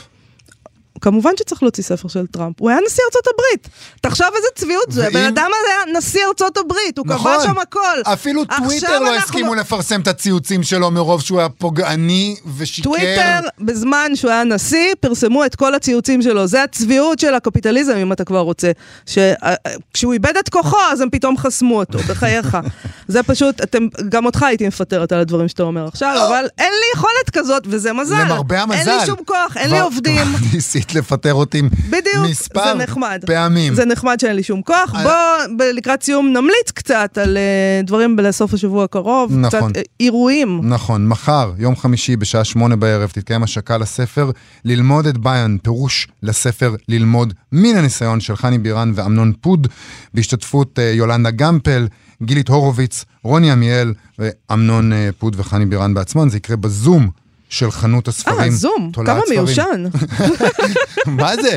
[1.03, 2.55] כמובן שצריך להוציא ספר של טראמפ.
[2.61, 3.69] הוא היה נשיא ארצות הברית.
[4.01, 7.33] תחשוב איזה צביעות זה, הבן אדם הזה היה נשיא ארצות הברית, הוא נכון.
[7.35, 7.81] קבע שם הכל.
[8.13, 12.91] אפילו טוויטר לא אנחנו- הסכימו לפרסם את הציוצים שלו מרוב שהוא היה פוגעני ושיקר.
[12.91, 16.47] טוויטר, בזמן שהוא היה נשיא, פרסמו את כל הציוצים שלו.
[16.47, 18.71] זה הצביעות של הקפיטליזם, אם אתה כבר רוצה.
[19.07, 22.59] שכשהוא איבד את כוחו, אז הם פתאום חסמו אותו, בחייך.
[23.09, 26.87] זה פשוט, אתם, גם אותך הייתי מפטרת על הדברים שאתה אומר עכשיו, אבל אין לי
[26.99, 28.25] יכולת כזאת, וזה מזל.
[28.25, 28.79] למרבה המזל.
[28.91, 30.27] אין לי שום כוח, אין לי עובדים.
[30.97, 33.23] ניסית לפטר אותי בדיוק, מספר זה נחמד.
[33.27, 33.75] פעמים.
[33.75, 34.95] זה נחמד שאין לי שום כוח.
[34.95, 35.13] אני- בוא,
[35.59, 39.33] ב- לקראת סיום נמליץ קצת על אה, דברים לסוף השבוע הקרוב.
[39.39, 39.49] נכון.
[39.73, 40.61] קצת אה, אירועים.
[40.63, 44.31] נכון, מחר, יום חמישי בשעה שמונה בערב, תתקיים השקה לספר
[44.65, 49.67] ללמוד את ביון, פירוש לספר ללמוד מן הניסיון של חני בירן ואמנון פוד,
[50.15, 51.89] בהשתתפות אה, יולנדה גמפל,
[52.23, 56.29] גילית הורוביץ, רוני עמיאל ואמנון פוד וחני בירן בעצמם.
[56.29, 57.11] זה יקרה בזום
[57.53, 58.41] של חנות הספרים.
[58.41, 59.21] אה, זום, כמה.
[59.31, 59.85] מיושן.
[61.07, 61.57] מה זה?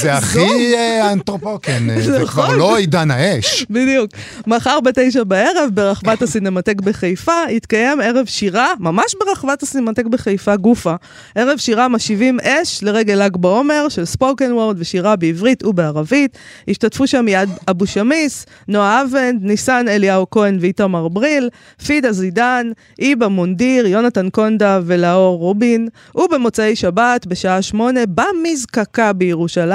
[0.00, 2.58] זה הכי אה, אנתרופוקן, אה, זה כבר נכון.
[2.58, 3.66] לא עידן האש.
[3.70, 4.10] בדיוק.
[4.46, 10.94] מחר בתשע בערב, ברחבת הסינמטק בחיפה, יתקיים ערב שירה, ממש ברחבת הסינמטק בחיפה, גופה.
[11.34, 16.38] ערב שירה משיבים אש לרגל ל"ג בעומר, של spoken word ושירה בעברית ובערבית.
[16.68, 21.48] השתתפו שם יעד אבו שמיס, נועה אבנד, ניסן אליהו כהן ואיתמר בריל,
[21.86, 25.88] פידה זידן, איבה מונדיר, יונתן קונדה ולאור רובין.
[26.14, 29.72] ובמוצאי שבת, בשעה שמונה, במזקקה בירושלים,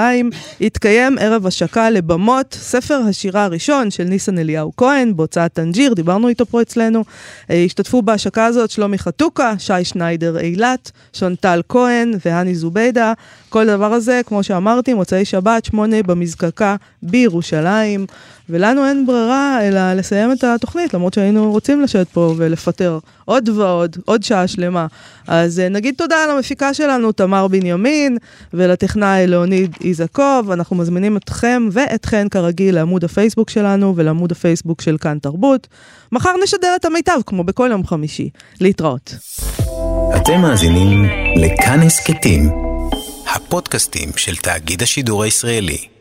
[0.60, 6.46] יתקיים ערב השקה לבמות, ספר השירה הראשון של ניסן אליהו כהן, בהוצאת טנג'יר, דיברנו איתו
[6.46, 7.04] פה אצלנו.
[7.50, 13.14] אה, השתתפו בהשקה הזאת שלומי חתוקה, שי שניידר אילת, שונטל כהן והני זוביידה.
[13.50, 18.06] כל דבר הזה, כמו שאמרתי, מוצאי שבת, שמונה במזקקה בירושלים.
[18.50, 23.98] ולנו אין ברירה אלא לסיים את התוכנית, למרות שהיינו רוצים לשבת פה ולפטר עוד ועוד,
[24.06, 24.88] עוד שעה שלמה.
[25.28, 28.18] אז אה, נגיד תודה למפיקה שלנו, תמר בנימין,
[28.54, 30.52] ולטכנאי לאוניד איזקוב.
[30.52, 35.68] אנחנו מזמינים אתכם ואתכן כרגיל לעמוד הפייסבוק שלנו ולעמוד הפייסבוק של כאן תרבות.
[36.12, 38.30] מחר נשדר את המיטב, כמו בכל יום חמישי.
[38.62, 39.16] להתראות.
[40.16, 42.50] אתם מאזינים לכאן הסכתים,
[43.36, 45.97] הפודקאסטים של תאגיד השידור הישראלי.